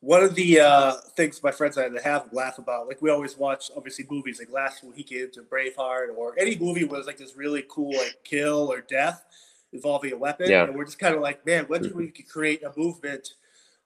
One 0.00 0.22
of 0.22 0.34
the 0.34 0.60
uh, 0.60 0.92
things 1.14 1.42
my 1.42 1.52
friends 1.52 1.76
and 1.76 1.98
I 1.98 2.02
have 2.02 2.32
laugh 2.32 2.58
about, 2.58 2.88
like 2.88 3.02
we 3.02 3.10
always 3.10 3.36
watch, 3.36 3.70
obviously 3.76 4.06
movies 4.10 4.38
like 4.38 4.50
Last 4.50 4.82
Weekend 4.82 5.36
or 5.36 5.42
Braveheart 5.42 6.16
or 6.16 6.34
any 6.38 6.56
movie 6.58 6.84
was 6.84 7.06
like 7.06 7.18
this 7.18 7.36
really 7.36 7.64
cool 7.68 7.94
like 7.94 8.16
kill 8.24 8.72
or 8.72 8.80
death 8.80 9.24
involving 9.72 10.12
a 10.12 10.16
weapon, 10.16 10.50
yeah. 10.50 10.64
and 10.64 10.74
we're 10.74 10.86
just 10.86 10.98
kind 10.98 11.14
of 11.14 11.20
like, 11.20 11.44
man, 11.46 11.64
what 11.66 11.84
if 11.84 11.94
we 11.94 12.08
could 12.08 12.28
create 12.28 12.62
a 12.64 12.72
movement 12.76 13.34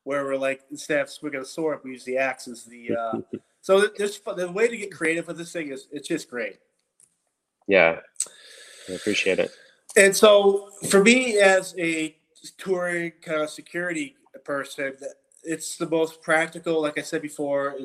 where 0.04 0.24
we're 0.24 0.36
like 0.36 0.62
instead 0.70 1.00
of 1.00 1.10
swinging 1.10 1.40
a 1.40 1.44
sword, 1.44 1.80
we 1.82 1.90
use 1.90 2.04
the 2.04 2.16
axe 2.16 2.46
as 2.46 2.64
the. 2.64 2.94
Uh, 2.96 3.20
so 3.60 3.88
there's 3.98 4.20
the 4.20 4.50
way 4.50 4.68
to 4.68 4.76
get 4.76 4.92
creative 4.92 5.26
with 5.26 5.38
this 5.38 5.52
thing 5.52 5.70
is 5.70 5.88
it's 5.90 6.08
just 6.08 6.30
great. 6.30 6.58
Yeah, 7.66 8.00
I 8.88 8.92
appreciate 8.92 9.38
it. 9.38 9.50
And 9.96 10.14
so 10.14 10.70
for 10.88 11.02
me 11.02 11.38
as 11.38 11.74
a 11.78 12.16
touring 12.58 13.12
kind 13.22 13.42
of 13.42 13.50
security 13.50 14.16
person, 14.44 14.92
it's 15.42 15.76
the 15.76 15.88
most 15.88 16.22
practical. 16.22 16.82
Like 16.82 16.98
I 16.98 17.02
said 17.02 17.22
before, 17.22 17.76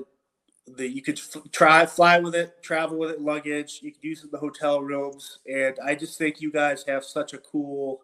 the 0.68 0.88
you 0.88 1.02
could 1.02 1.20
f- 1.20 1.44
try 1.52 1.86
fly 1.86 2.20
with 2.20 2.36
it, 2.36 2.62
travel 2.62 2.98
with 2.98 3.12
it, 3.12 3.22
luggage. 3.22 3.80
You 3.82 3.92
could 3.92 4.04
use 4.04 4.20
it 4.22 4.26
in 4.26 4.32
the 4.32 4.38
hotel 4.38 4.82
rooms, 4.82 5.40
and 5.48 5.78
I 5.84 5.96
just 5.96 6.18
think 6.18 6.42
you 6.42 6.52
guys 6.52 6.84
have 6.88 7.06
such 7.06 7.34
a 7.34 7.38
cool 7.38 8.02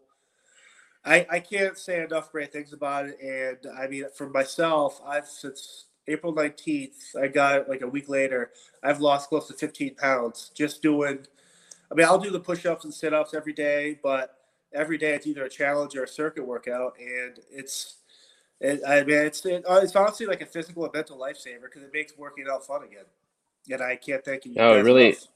I, 1.06 1.26
I 1.30 1.40
can't 1.40 1.78
say 1.78 2.04
enough 2.04 2.32
great 2.32 2.52
things 2.52 2.74
about 2.74 3.06
it. 3.06 3.20
And 3.22 3.72
I 3.78 3.88
mean, 3.88 4.06
for 4.16 4.28
myself, 4.28 5.00
I've 5.06 5.28
since 5.28 5.86
April 6.08 6.34
19th, 6.34 7.16
I 7.22 7.28
got 7.28 7.70
like 7.70 7.82
a 7.82 7.88
week 7.88 8.10
later, 8.10 8.52
I've 8.84 9.02
lost 9.02 9.30
close 9.30 9.48
to 9.48 9.54
15 9.54 9.96
pounds 9.96 10.52
just 10.56 10.82
doing. 10.82 11.20
I 11.92 11.96
mean, 11.96 12.08
I'll 12.08 12.20
do 12.20 12.32
the 12.32 12.40
push 12.40 12.66
ups 12.66 12.86
and 12.86 12.94
sit 12.94 13.14
ups 13.14 13.36
every 13.36 13.54
day, 13.54 14.00
but 14.02 14.40
every 14.74 14.98
day 14.98 15.14
it's 15.14 15.28
either 15.28 15.46
a 15.46 15.50
challenge 15.50 15.96
or 15.96 16.04
a 16.04 16.08
circuit 16.08 16.46
workout. 16.46 16.96
And 17.00 17.40
it's, 17.52 17.98
it, 18.60 18.82
I 18.88 19.04
mean, 19.04 19.18
it's, 19.18 19.46
it, 19.46 19.64
uh, 19.68 19.80
it's 19.84 19.96
honestly 19.96 20.26
like 20.26 20.42
a 20.42 20.46
physical 20.48 20.86
and 20.86 20.94
mental 20.94 21.20
lifesaver 21.20 21.64
because 21.64 21.84
it 21.84 21.92
makes 21.94 22.18
working 22.18 22.46
out 22.52 22.66
fun 22.66 22.84
again. 22.84 23.06
And 23.72 23.82
I 23.82 23.96
can't 23.96 24.26
thank 24.26 24.46
you. 24.46 24.56
Oh, 24.58 24.82
really, 24.82 25.10
enough. 25.10 25.28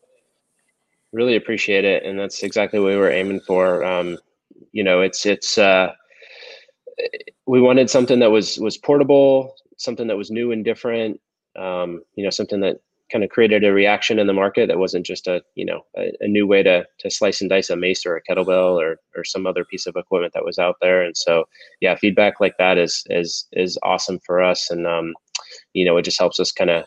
really 1.11 1.35
appreciate 1.35 1.85
it. 1.85 2.03
And 2.03 2.19
that's 2.19 2.41
exactly 2.41 2.79
what 2.79 2.89
we 2.89 2.97
were 2.97 3.11
aiming 3.11 3.41
for. 3.41 3.83
Um, 3.83 4.17
you 4.71 4.83
know, 4.83 5.01
it's 5.01 5.25
it's 5.25 5.57
uh, 5.57 5.91
we 7.45 7.61
wanted 7.61 7.89
something 7.89 8.19
that 8.19 8.31
was 8.31 8.57
was 8.59 8.77
portable, 8.77 9.55
something 9.77 10.07
that 10.07 10.17
was 10.17 10.31
new 10.31 10.51
and 10.51 10.63
different. 10.63 11.19
Um, 11.55 12.03
you 12.15 12.23
know, 12.23 12.29
something 12.29 12.61
that 12.61 12.77
kind 13.11 13.23
of 13.23 13.29
created 13.29 13.63
a 13.63 13.73
reaction 13.73 14.19
in 14.19 14.27
the 14.27 14.33
market 14.33 14.67
that 14.67 14.77
wasn't 14.77 15.05
just 15.05 15.27
a 15.27 15.41
you 15.55 15.65
know 15.65 15.81
a, 15.97 16.11
a, 16.21 16.27
new 16.27 16.45
way 16.45 16.61
to 16.63 16.85
to 16.99 17.09
slice 17.09 17.41
and 17.41 17.49
dice 17.49 17.69
a 17.69 17.75
mace 17.75 18.05
or 18.05 18.15
a 18.15 18.23
kettlebell 18.23 18.79
or 18.79 18.97
or 19.15 19.23
some 19.23 19.47
other 19.47 19.65
piece 19.65 19.87
of 19.87 19.95
equipment 19.95 20.33
that 20.33 20.45
was 20.45 20.59
out 20.59 20.75
there 20.81 21.01
and 21.01 21.17
so 21.17 21.43
yeah 21.81 21.95
feedback 21.95 22.39
like 22.39 22.55
that 22.57 22.77
is 22.77 23.03
is 23.09 23.47
is 23.53 23.77
awesome 23.83 24.19
for 24.25 24.41
us 24.41 24.69
and 24.69 24.85
um 24.85 25.13
you 25.73 25.83
know 25.83 25.97
it 25.97 26.03
just 26.03 26.19
helps 26.19 26.39
us 26.39 26.51
kind 26.51 26.69
of 26.69 26.85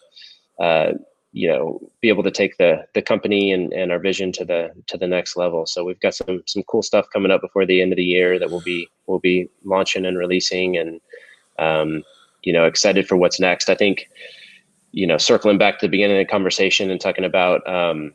uh 0.63 0.93
you 1.33 1.49
know 1.49 1.81
be 2.01 2.09
able 2.09 2.23
to 2.23 2.31
take 2.31 2.59
the 2.59 2.85
the 2.95 3.03
company 3.03 3.53
and, 3.53 3.73
and 3.73 3.91
our 3.91 3.99
vision 3.99 4.33
to 4.33 4.45
the 4.45 4.71
to 4.87 4.97
the 4.99 5.07
next 5.07 5.37
level. 5.37 5.67
So 5.67 5.85
we've 5.85 6.01
got 6.01 6.15
some 6.15 6.43
some 6.47 6.63
cool 6.65 6.83
stuff 6.83 7.07
coming 7.13 7.33
up 7.33 7.41
before 7.41 7.67
the 7.67 7.81
end 7.81 7.93
of 7.93 7.97
the 7.97 8.05
year 8.05 8.39
that 8.39 8.51
we'll 8.51 8.61
be 8.61 8.89
we'll 9.07 9.19
be 9.19 9.49
launching 9.65 10.05
and 10.05 10.19
releasing 10.19 10.77
and 10.77 11.01
um, 11.59 12.03
you 12.43 12.53
know 12.53 12.67
excited 12.67 13.09
for 13.09 13.17
what's 13.17 13.41
next. 13.41 13.71
I 13.71 13.75
think 13.75 14.09
you 14.93 15.07
know 15.07 15.17
circling 15.17 15.59
back 15.59 15.79
to 15.79 15.87
the 15.87 15.91
beginning 15.91 16.19
of 16.19 16.27
the 16.27 16.31
conversation 16.31 16.91
and 16.91 17.01
talking 17.01 17.25
about 17.25 17.67
um, 17.67 18.13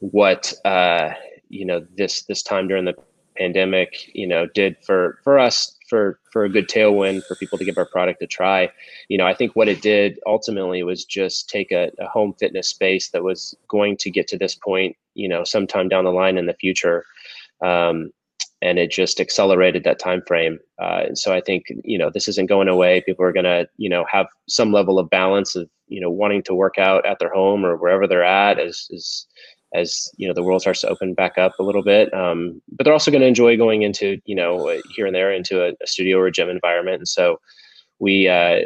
what 0.00 0.52
uh, 0.64 1.10
you 1.50 1.66
know 1.66 1.86
this 1.96 2.22
this 2.22 2.42
time 2.42 2.66
during 2.66 2.86
the 2.86 2.94
pandemic 3.36 4.10
you 4.14 4.26
know 4.26 4.46
did 4.54 4.76
for 4.84 5.18
for 5.22 5.38
us 5.38 5.77
for 5.88 6.20
for 6.32 6.44
a 6.44 6.48
good 6.48 6.68
tailwind 6.68 7.24
for 7.24 7.34
people 7.36 7.58
to 7.58 7.64
give 7.64 7.78
our 7.78 7.86
product 7.86 8.22
a 8.22 8.26
try. 8.26 8.70
You 9.08 9.18
know, 9.18 9.26
I 9.26 9.34
think 9.34 9.56
what 9.56 9.68
it 9.68 9.82
did 9.82 10.18
ultimately 10.26 10.82
was 10.82 11.04
just 11.04 11.48
take 11.48 11.72
a, 11.72 11.90
a 11.98 12.06
home 12.06 12.34
fitness 12.38 12.68
space 12.68 13.10
that 13.10 13.22
was 13.22 13.54
going 13.68 13.96
to 13.98 14.10
get 14.10 14.28
to 14.28 14.38
this 14.38 14.54
point, 14.54 14.96
you 15.14 15.28
know, 15.28 15.44
sometime 15.44 15.88
down 15.88 16.04
the 16.04 16.12
line 16.12 16.38
in 16.38 16.46
the 16.46 16.54
future. 16.54 17.04
Um, 17.64 18.10
and 18.60 18.78
it 18.78 18.90
just 18.90 19.20
accelerated 19.20 19.84
that 19.84 20.00
time 20.00 20.22
frame. 20.26 20.58
Uh, 20.80 21.02
and 21.06 21.18
so 21.18 21.32
I 21.32 21.40
think 21.40 21.66
you 21.84 21.98
know 21.98 22.10
this 22.10 22.28
isn't 22.28 22.48
going 22.48 22.68
away. 22.68 23.02
People 23.06 23.24
are 23.24 23.32
going 23.32 23.44
to 23.44 23.68
you 23.76 23.88
know 23.88 24.04
have 24.10 24.26
some 24.48 24.72
level 24.72 24.98
of 24.98 25.10
balance 25.10 25.54
of 25.54 25.68
you 25.86 26.00
know 26.00 26.10
wanting 26.10 26.42
to 26.44 26.54
work 26.54 26.78
out 26.78 27.06
at 27.06 27.18
their 27.18 27.32
home 27.32 27.64
or 27.64 27.76
wherever 27.76 28.06
they're 28.06 28.24
at 28.24 28.58
as 28.58 28.88
as 28.94 29.26
as 29.74 30.10
you 30.16 30.26
know 30.26 30.34
the 30.34 30.42
world 30.42 30.62
starts 30.62 30.80
to 30.80 30.88
open 30.88 31.14
back 31.14 31.38
up 31.38 31.52
a 31.58 31.62
little 31.62 31.82
bit. 31.82 32.12
Um, 32.14 32.60
but 32.72 32.84
they're 32.84 32.92
also 32.92 33.10
going 33.10 33.20
to 33.22 33.26
enjoy 33.26 33.56
going 33.56 33.82
into 33.82 34.18
you 34.24 34.34
know 34.34 34.80
here 34.94 35.06
and 35.06 35.14
there 35.14 35.32
into 35.32 35.64
a, 35.64 35.72
a 35.82 35.86
studio 35.86 36.18
or 36.18 36.26
a 36.26 36.32
gym 36.32 36.48
environment. 36.48 36.98
And 36.98 37.08
so 37.08 37.40
we 37.98 38.28
uh, 38.28 38.60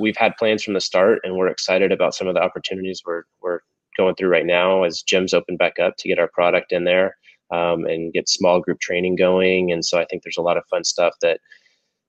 we've 0.00 0.16
had 0.16 0.36
plans 0.36 0.62
from 0.62 0.74
the 0.74 0.80
start, 0.80 1.20
and 1.22 1.36
we're 1.36 1.48
excited 1.48 1.92
about 1.92 2.14
some 2.14 2.28
of 2.28 2.34
the 2.34 2.42
opportunities 2.42 3.02
we're 3.04 3.24
we're 3.40 3.60
going 3.96 4.14
through 4.14 4.28
right 4.28 4.46
now 4.46 4.84
as 4.84 5.02
gyms 5.02 5.34
open 5.34 5.56
back 5.56 5.78
up 5.78 5.96
to 5.98 6.08
get 6.08 6.18
our 6.18 6.28
product 6.28 6.72
in 6.72 6.84
there 6.84 7.16
um, 7.50 7.84
and 7.84 8.12
get 8.12 8.28
small 8.28 8.60
group 8.60 8.80
training 8.80 9.16
going. 9.16 9.72
And 9.72 9.84
so 9.84 9.98
I 9.98 10.04
think 10.04 10.22
there's 10.22 10.38
a 10.38 10.42
lot 10.42 10.56
of 10.56 10.64
fun 10.70 10.84
stuff 10.84 11.14
that 11.20 11.40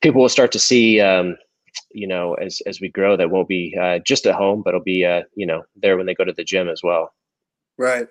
people 0.01 0.21
will 0.21 0.29
start 0.29 0.51
to 0.53 0.59
see, 0.59 1.01
um, 1.01 1.35
you 1.91 2.07
know, 2.07 2.35
as, 2.35 2.61
as 2.65 2.79
we 2.79 2.89
grow 2.89 3.17
that 3.17 3.31
won't 3.31 3.47
be 3.47 3.75
uh, 3.79 3.99
just 3.99 4.25
at 4.25 4.35
home, 4.35 4.61
but 4.63 4.69
it'll 4.69 4.83
be, 4.83 5.05
uh, 5.05 5.23
you 5.35 5.45
know, 5.45 5.63
there 5.75 5.97
when 5.97 6.05
they 6.05 6.13
go 6.13 6.23
to 6.23 6.33
the 6.33 6.43
gym 6.43 6.69
as 6.69 6.81
well. 6.83 7.13
Right. 7.77 8.07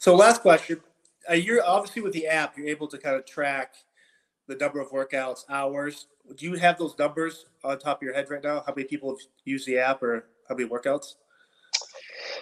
So 0.00 0.16
last 0.16 0.40
question, 0.40 0.80
uh, 1.28 1.34
you're 1.34 1.62
obviously 1.62 2.00
with 2.00 2.14
the 2.14 2.26
app, 2.26 2.56
you're 2.56 2.68
able 2.68 2.88
to 2.88 2.96
kind 2.96 3.16
of 3.16 3.26
track 3.26 3.74
the 4.48 4.56
number 4.56 4.80
of 4.80 4.90
workouts, 4.90 5.44
hours. 5.50 6.06
Do 6.36 6.46
you 6.46 6.54
have 6.54 6.78
those 6.78 6.98
numbers 6.98 7.44
on 7.62 7.78
top 7.78 7.98
of 7.98 8.02
your 8.02 8.14
head 8.14 8.30
right 8.30 8.42
now? 8.42 8.64
How 8.66 8.72
many 8.74 8.88
people 8.88 9.10
have 9.10 9.18
used 9.44 9.66
the 9.66 9.76
app 9.76 10.02
or 10.02 10.24
how 10.48 10.54
many 10.54 10.66
workouts? 10.70 11.16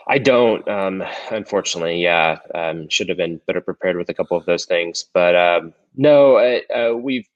I 0.07 0.18
don't, 0.18 0.68
um, 0.68 1.03
unfortunately. 1.33 2.01
Yeah, 2.01 2.38
um, 2.55 2.88
should 2.90 3.09
have 3.09 3.18
been 3.18 3.40
better 3.49 3.61
prepared 3.61 3.97
with 3.97 4.09
a 4.09 4.14
couple 4.14 4.37
of 4.37 4.47
those 4.47 4.64
things. 4.64 5.07
But 5.12 5.35
um, 5.35 5.75
no, 5.97 6.37
uh, 6.37 6.94
we've, 6.97 7.29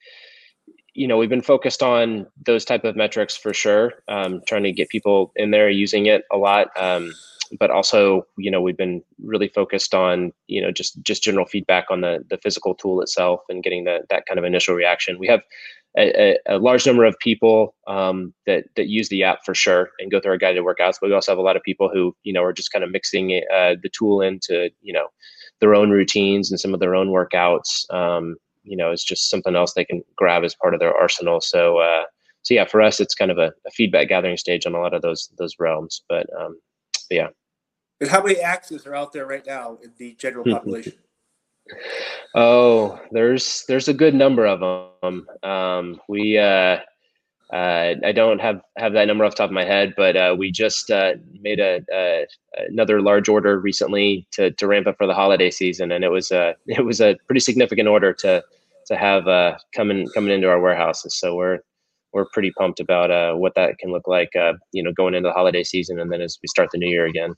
you 0.94 1.08
know, 1.08 1.16
we've 1.16 1.30
been 1.30 1.42
focused 1.42 1.82
on 1.82 2.28
those 2.46 2.64
type 2.64 2.84
of 2.84 2.94
metrics 2.94 3.36
for 3.36 3.52
sure. 3.52 3.94
Um, 4.06 4.40
trying 4.46 4.62
to 4.62 4.72
get 4.72 4.88
people 4.88 5.32
in 5.34 5.50
there 5.50 5.68
using 5.68 6.06
it 6.06 6.22
a 6.30 6.36
lot, 6.36 6.68
um, 6.76 7.12
but 7.58 7.70
also, 7.70 8.26
you 8.36 8.50
know, 8.50 8.60
we've 8.60 8.76
been 8.76 9.02
really 9.22 9.48
focused 9.48 9.94
on, 9.94 10.32
you 10.46 10.60
know, 10.60 10.70
just 10.70 11.00
just 11.02 11.22
general 11.22 11.46
feedback 11.46 11.86
on 11.90 12.00
the 12.00 12.24
the 12.30 12.38
physical 12.38 12.74
tool 12.74 13.00
itself 13.00 13.40
and 13.48 13.62
getting 13.62 13.84
that 13.84 14.08
that 14.10 14.26
kind 14.26 14.38
of 14.38 14.44
initial 14.44 14.74
reaction. 14.74 15.18
We 15.18 15.28
have 15.28 15.42
a, 15.98 16.38
a, 16.46 16.58
large 16.58 16.86
number 16.86 17.04
of 17.04 17.18
people 17.18 17.74
um, 17.86 18.32
that 18.46 18.64
that 18.76 18.88
use 18.88 19.10
the 19.10 19.24
app 19.24 19.44
for 19.44 19.54
sure 19.54 19.90
and 19.98 20.10
go 20.10 20.20
through 20.20 20.32
our 20.32 20.38
guided 20.38 20.64
workouts. 20.64 20.96
But 21.00 21.08
we 21.08 21.12
also 21.14 21.32
have 21.32 21.38
a 21.38 21.42
lot 21.42 21.56
of 21.56 21.62
people 21.62 21.90
who 21.92 22.16
you 22.22 22.32
know 22.32 22.42
are 22.42 22.52
just 22.52 22.72
kind 22.72 22.84
of 22.84 22.90
mixing 22.90 23.42
uh, 23.54 23.74
the 23.82 23.90
tool 23.90 24.20
into 24.22 24.70
you 24.80 24.92
know 24.92 25.08
their 25.60 25.74
own 25.74 25.90
routines 25.90 26.50
and 26.50 26.58
some 26.58 26.74
of 26.74 26.80
their 26.80 26.94
own 26.94 27.08
workouts. 27.08 27.92
Um, 27.92 28.36
you 28.64 28.76
know, 28.76 28.90
it's 28.90 29.04
just 29.04 29.28
something 29.28 29.56
else 29.56 29.74
they 29.74 29.84
can 29.84 30.02
grab 30.16 30.44
as 30.44 30.54
part 30.54 30.72
of 30.72 30.80
their 30.80 30.94
arsenal. 30.96 31.40
So 31.40 31.78
uh, 31.78 32.04
so 32.42 32.54
yeah, 32.54 32.64
for 32.64 32.82
us, 32.82 33.00
it's 33.00 33.14
kind 33.14 33.30
of 33.30 33.38
a, 33.38 33.52
a, 33.66 33.70
feedback 33.70 34.08
gathering 34.08 34.36
stage 34.36 34.66
on 34.66 34.74
a 34.74 34.80
lot 34.80 34.94
of 34.94 35.02
those 35.02 35.30
those 35.38 35.56
realms. 35.58 36.02
But, 36.08 36.26
um, 36.38 36.60
but 37.08 37.14
yeah. 37.14 37.28
And 38.02 38.10
how 38.10 38.20
many 38.20 38.40
axes 38.40 38.84
are 38.84 38.96
out 38.96 39.12
there 39.12 39.26
right 39.26 39.46
now 39.46 39.78
in 39.80 39.92
the 39.96 40.14
general 40.14 40.44
population? 40.44 40.94
Oh, 42.34 43.00
there's 43.12 43.64
there's 43.68 43.86
a 43.86 43.94
good 43.94 44.12
number 44.12 44.44
of 44.44 44.90
them. 45.00 45.28
Um, 45.44 46.00
we 46.08 46.36
uh, 46.36 46.78
uh, 47.52 47.94
I 48.04 48.10
don't 48.10 48.40
have 48.40 48.60
have 48.76 48.94
that 48.94 49.06
number 49.06 49.24
off 49.24 49.34
the 49.34 49.36
top 49.36 49.50
of 49.50 49.54
my 49.54 49.64
head, 49.64 49.94
but 49.96 50.16
uh, 50.16 50.34
we 50.36 50.50
just 50.50 50.90
uh, 50.90 51.12
made 51.42 51.60
a, 51.60 51.80
a, 51.92 52.26
another 52.68 53.00
large 53.00 53.28
order 53.28 53.60
recently 53.60 54.26
to 54.32 54.50
to 54.50 54.66
ramp 54.66 54.88
up 54.88 54.98
for 54.98 55.06
the 55.06 55.14
holiday 55.14 55.52
season, 55.52 55.92
and 55.92 56.02
it 56.02 56.10
was 56.10 56.32
a 56.32 56.56
it 56.66 56.84
was 56.84 57.00
a 57.00 57.16
pretty 57.28 57.40
significant 57.40 57.86
order 57.86 58.12
to 58.14 58.42
to 58.86 58.96
have 58.96 59.28
uh, 59.28 59.56
coming 59.76 60.08
coming 60.12 60.34
into 60.34 60.48
our 60.48 60.60
warehouses. 60.60 61.14
So 61.14 61.36
we're 61.36 61.60
we're 62.12 62.26
pretty 62.32 62.50
pumped 62.58 62.80
about 62.80 63.12
uh, 63.12 63.34
what 63.34 63.54
that 63.54 63.78
can 63.78 63.92
look 63.92 64.08
like, 64.08 64.34
uh, 64.34 64.54
you 64.72 64.82
know, 64.82 64.92
going 64.92 65.14
into 65.14 65.28
the 65.28 65.32
holiday 65.32 65.62
season, 65.62 66.00
and 66.00 66.10
then 66.10 66.20
as 66.20 66.40
we 66.42 66.48
start 66.48 66.70
the 66.72 66.78
new 66.78 66.88
year 66.88 67.06
again. 67.06 67.36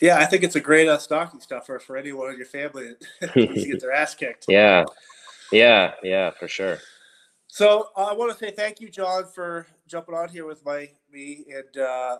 Yeah, 0.00 0.18
I 0.18 0.26
think 0.26 0.42
it's 0.42 0.56
a 0.56 0.60
great 0.60 0.88
uh, 0.88 0.98
stocking 0.98 1.40
stuffer 1.40 1.78
for 1.78 1.96
anyone 1.96 2.30
in 2.30 2.36
your 2.36 2.46
family 2.46 2.94
that 3.20 3.34
needs 3.34 3.62
to 3.62 3.68
get 3.68 3.80
their 3.80 3.92
ass 3.92 4.14
kicked. 4.14 4.46
Yeah, 4.48 4.84
yeah, 5.52 5.92
yeah, 6.02 6.30
for 6.30 6.48
sure. 6.48 6.78
So 7.48 7.88
uh, 7.96 8.04
I 8.04 8.12
want 8.12 8.32
to 8.32 8.38
say 8.38 8.50
thank 8.50 8.80
you, 8.80 8.90
Jon, 8.90 9.24
for 9.34 9.66
jumping 9.86 10.14
on 10.14 10.28
here 10.28 10.46
with 10.46 10.64
my 10.64 10.90
me 11.12 11.44
and 11.48 11.82
uh, 11.82 12.18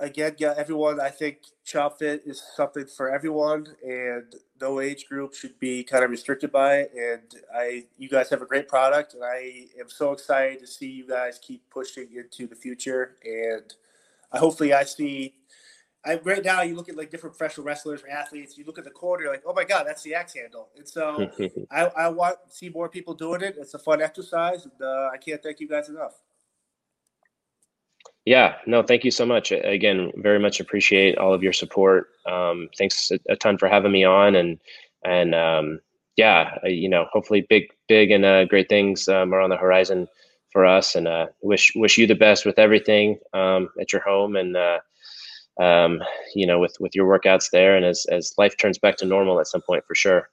again, 0.00 0.34
yeah, 0.38 0.54
everyone. 0.56 1.00
I 1.00 1.10
think 1.10 1.38
Chop 1.64 1.98
Fit 1.98 2.22
is 2.26 2.42
something 2.54 2.86
for 2.86 3.10
everyone, 3.10 3.66
and 3.84 4.34
no 4.60 4.80
age 4.80 5.06
group 5.08 5.34
should 5.34 5.58
be 5.58 5.84
kind 5.84 6.04
of 6.04 6.10
restricted 6.10 6.52
by 6.52 6.78
it. 6.78 6.92
And 6.94 7.42
I, 7.54 7.84
you 7.98 8.08
guys 8.08 8.30
have 8.30 8.42
a 8.42 8.46
great 8.46 8.68
product, 8.68 9.14
and 9.14 9.24
I 9.24 9.66
am 9.80 9.88
so 9.88 10.12
excited 10.12 10.60
to 10.60 10.66
see 10.66 10.90
you 10.90 11.06
guys 11.06 11.38
keep 11.38 11.68
pushing 11.70 12.08
into 12.14 12.46
the 12.46 12.56
future. 12.56 13.16
And 13.24 13.72
I, 14.32 14.38
hopefully, 14.38 14.72
I 14.72 14.84
see 14.84 15.34
I, 16.06 16.20
right 16.22 16.44
now, 16.44 16.62
you 16.62 16.76
look 16.76 16.88
at 16.88 16.96
like 16.96 17.10
different 17.10 17.36
professional 17.36 17.66
wrestlers 17.66 18.02
or 18.02 18.08
athletes. 18.08 18.56
You 18.56 18.64
look 18.64 18.78
at 18.78 18.84
the 18.84 18.90
core, 18.90 19.20
you're 19.20 19.30
like, 19.30 19.42
oh 19.44 19.52
my 19.52 19.64
god, 19.64 19.84
that's 19.86 20.02
the 20.02 20.14
axe 20.14 20.34
handle. 20.34 20.68
And 20.76 20.88
so, 20.88 21.30
I, 21.70 21.86
I 21.86 22.08
want 22.08 22.38
to 22.48 22.56
see 22.56 22.68
more 22.68 22.88
people 22.88 23.12
doing 23.14 23.42
it. 23.42 23.56
It's 23.58 23.74
a 23.74 23.78
fun 23.78 24.00
exercise, 24.00 24.64
and 24.64 24.80
uh, 24.80 25.10
I 25.12 25.16
can't 25.18 25.42
thank 25.42 25.60
you 25.60 25.68
guys 25.68 25.88
enough. 25.88 26.20
Yeah, 28.24 28.56
no, 28.66 28.82
thank 28.82 29.04
you 29.04 29.10
so 29.10 29.24
much. 29.24 29.52
Again, 29.52 30.10
very 30.16 30.38
much 30.38 30.58
appreciate 30.60 31.16
all 31.16 31.32
of 31.32 31.42
your 31.42 31.52
support. 31.52 32.08
Um, 32.26 32.68
thanks 32.76 33.10
a, 33.12 33.20
a, 33.28 33.36
ton 33.36 33.56
for 33.56 33.68
having 33.68 33.92
me 33.92 34.04
on, 34.04 34.34
and 34.34 34.58
and 35.04 35.34
um, 35.34 35.80
yeah, 36.16 36.58
you 36.64 36.88
know, 36.88 37.06
hopefully 37.12 37.46
big, 37.48 37.68
big 37.88 38.10
and 38.10 38.24
uh, 38.24 38.44
great 38.44 38.68
things 38.68 39.08
um, 39.08 39.32
are 39.32 39.40
on 39.40 39.50
the 39.50 39.56
horizon 39.56 40.08
for 40.52 40.66
us. 40.66 40.94
And 40.94 41.06
uh, 41.06 41.26
wish 41.40 41.72
wish 41.76 41.98
you 41.98 42.06
the 42.06 42.14
best 42.14 42.44
with 42.44 42.58
everything 42.58 43.18
um, 43.32 43.68
at 43.80 43.92
your 43.92 44.02
home, 44.02 44.34
and 44.36 44.56
uh, 44.56 44.78
um, 45.60 46.02
you 46.34 46.46
know, 46.46 46.58
with 46.58 46.76
with 46.80 46.94
your 46.94 47.06
workouts 47.06 47.50
there, 47.50 47.76
and 47.76 47.84
as 47.84 48.06
as 48.10 48.32
life 48.38 48.56
turns 48.56 48.78
back 48.78 48.96
to 48.98 49.06
normal 49.06 49.40
at 49.40 49.46
some 49.46 49.62
point, 49.62 49.84
for 49.86 49.94
sure. 49.94 50.28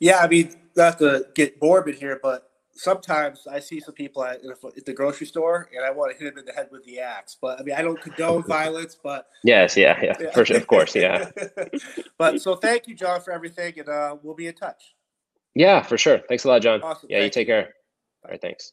Yeah, 0.00 0.18
I 0.18 0.28
mean, 0.28 0.54
not 0.76 0.98
to 0.98 1.26
get 1.34 1.60
morbid 1.62 1.94
here, 1.94 2.18
but 2.22 2.50
sometimes 2.74 3.46
I 3.46 3.60
see 3.60 3.80
some 3.80 3.94
people 3.94 4.24
at, 4.24 4.40
at, 4.44 4.84
the 4.84 4.92
grocery 4.92 5.26
store, 5.26 5.68
and 5.74 5.84
I 5.84 5.90
want 5.90 6.12
to 6.12 6.22
hit 6.22 6.34
them 6.34 6.38
in 6.38 6.44
the 6.44 6.52
head 6.52 6.68
with 6.72 6.84
the 6.84 6.98
axe. 6.98 7.36
But 7.40 7.60
I 7.60 7.62
mean, 7.62 7.74
I 7.74 7.82
don't 7.82 8.00
condone 8.00 8.42
violence, 8.48 8.96
but 9.02 9.26
yes, 9.44 9.76
yeah, 9.76 9.98
yeah, 10.02 10.16
yeah. 10.20 10.30
For 10.32 10.44
sure, 10.44 10.56
of 10.56 10.66
course, 10.66 10.94
yeah. 10.94 11.30
but 12.18 12.40
so 12.40 12.56
thank 12.56 12.88
you, 12.88 12.94
Jon, 12.94 13.20
for 13.20 13.32
everything, 13.32 13.78
and 13.78 13.88
uh, 13.88 14.16
we'll 14.22 14.34
be 14.34 14.46
in 14.46 14.54
touch. 14.54 14.94
Yeah, 15.54 15.82
for 15.82 15.98
sure. 15.98 16.18
Thanks 16.28 16.44
a 16.44 16.48
lot, 16.48 16.62
John. 16.62 16.82
Awesome. 16.82 17.08
Yeah, 17.10 17.22
you 17.22 17.30
take 17.30 17.46
care. 17.46 17.74
All 18.24 18.30
right, 18.30 18.40
thanks. 18.40 18.72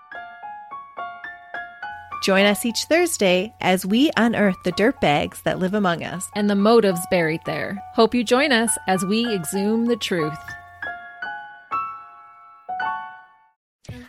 Join 2.21 2.45
us 2.45 2.65
each 2.65 2.85
Thursday 2.85 3.51
as 3.61 3.83
we 3.83 4.11
unearth 4.15 4.57
the 4.63 4.71
dirt 4.73 5.01
bags 5.01 5.41
that 5.41 5.57
live 5.57 5.73
among 5.73 6.03
us 6.03 6.29
and 6.35 6.47
the 6.47 6.55
motives 6.55 7.01
buried 7.09 7.41
there. 7.45 7.81
Hope 7.95 8.13
you 8.13 8.23
join 8.23 8.51
us 8.51 8.77
as 8.87 9.03
we 9.03 9.27
exhume 9.33 9.87
the 9.87 9.95
truth. 9.97 10.37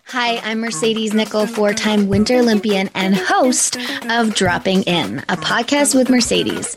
Hi, 0.07 0.37
I'm 0.44 0.61
Mercedes 0.61 1.12
Nicoll, 1.12 1.48
four 1.48 1.72
time 1.72 2.07
Winter 2.07 2.37
Olympian 2.37 2.90
and 2.94 3.16
host 3.16 3.79
of 4.11 4.35
Dropping 4.35 4.83
In, 4.83 5.20
a 5.31 5.37
podcast 5.38 5.94
with 5.94 6.11
Mercedes. 6.11 6.77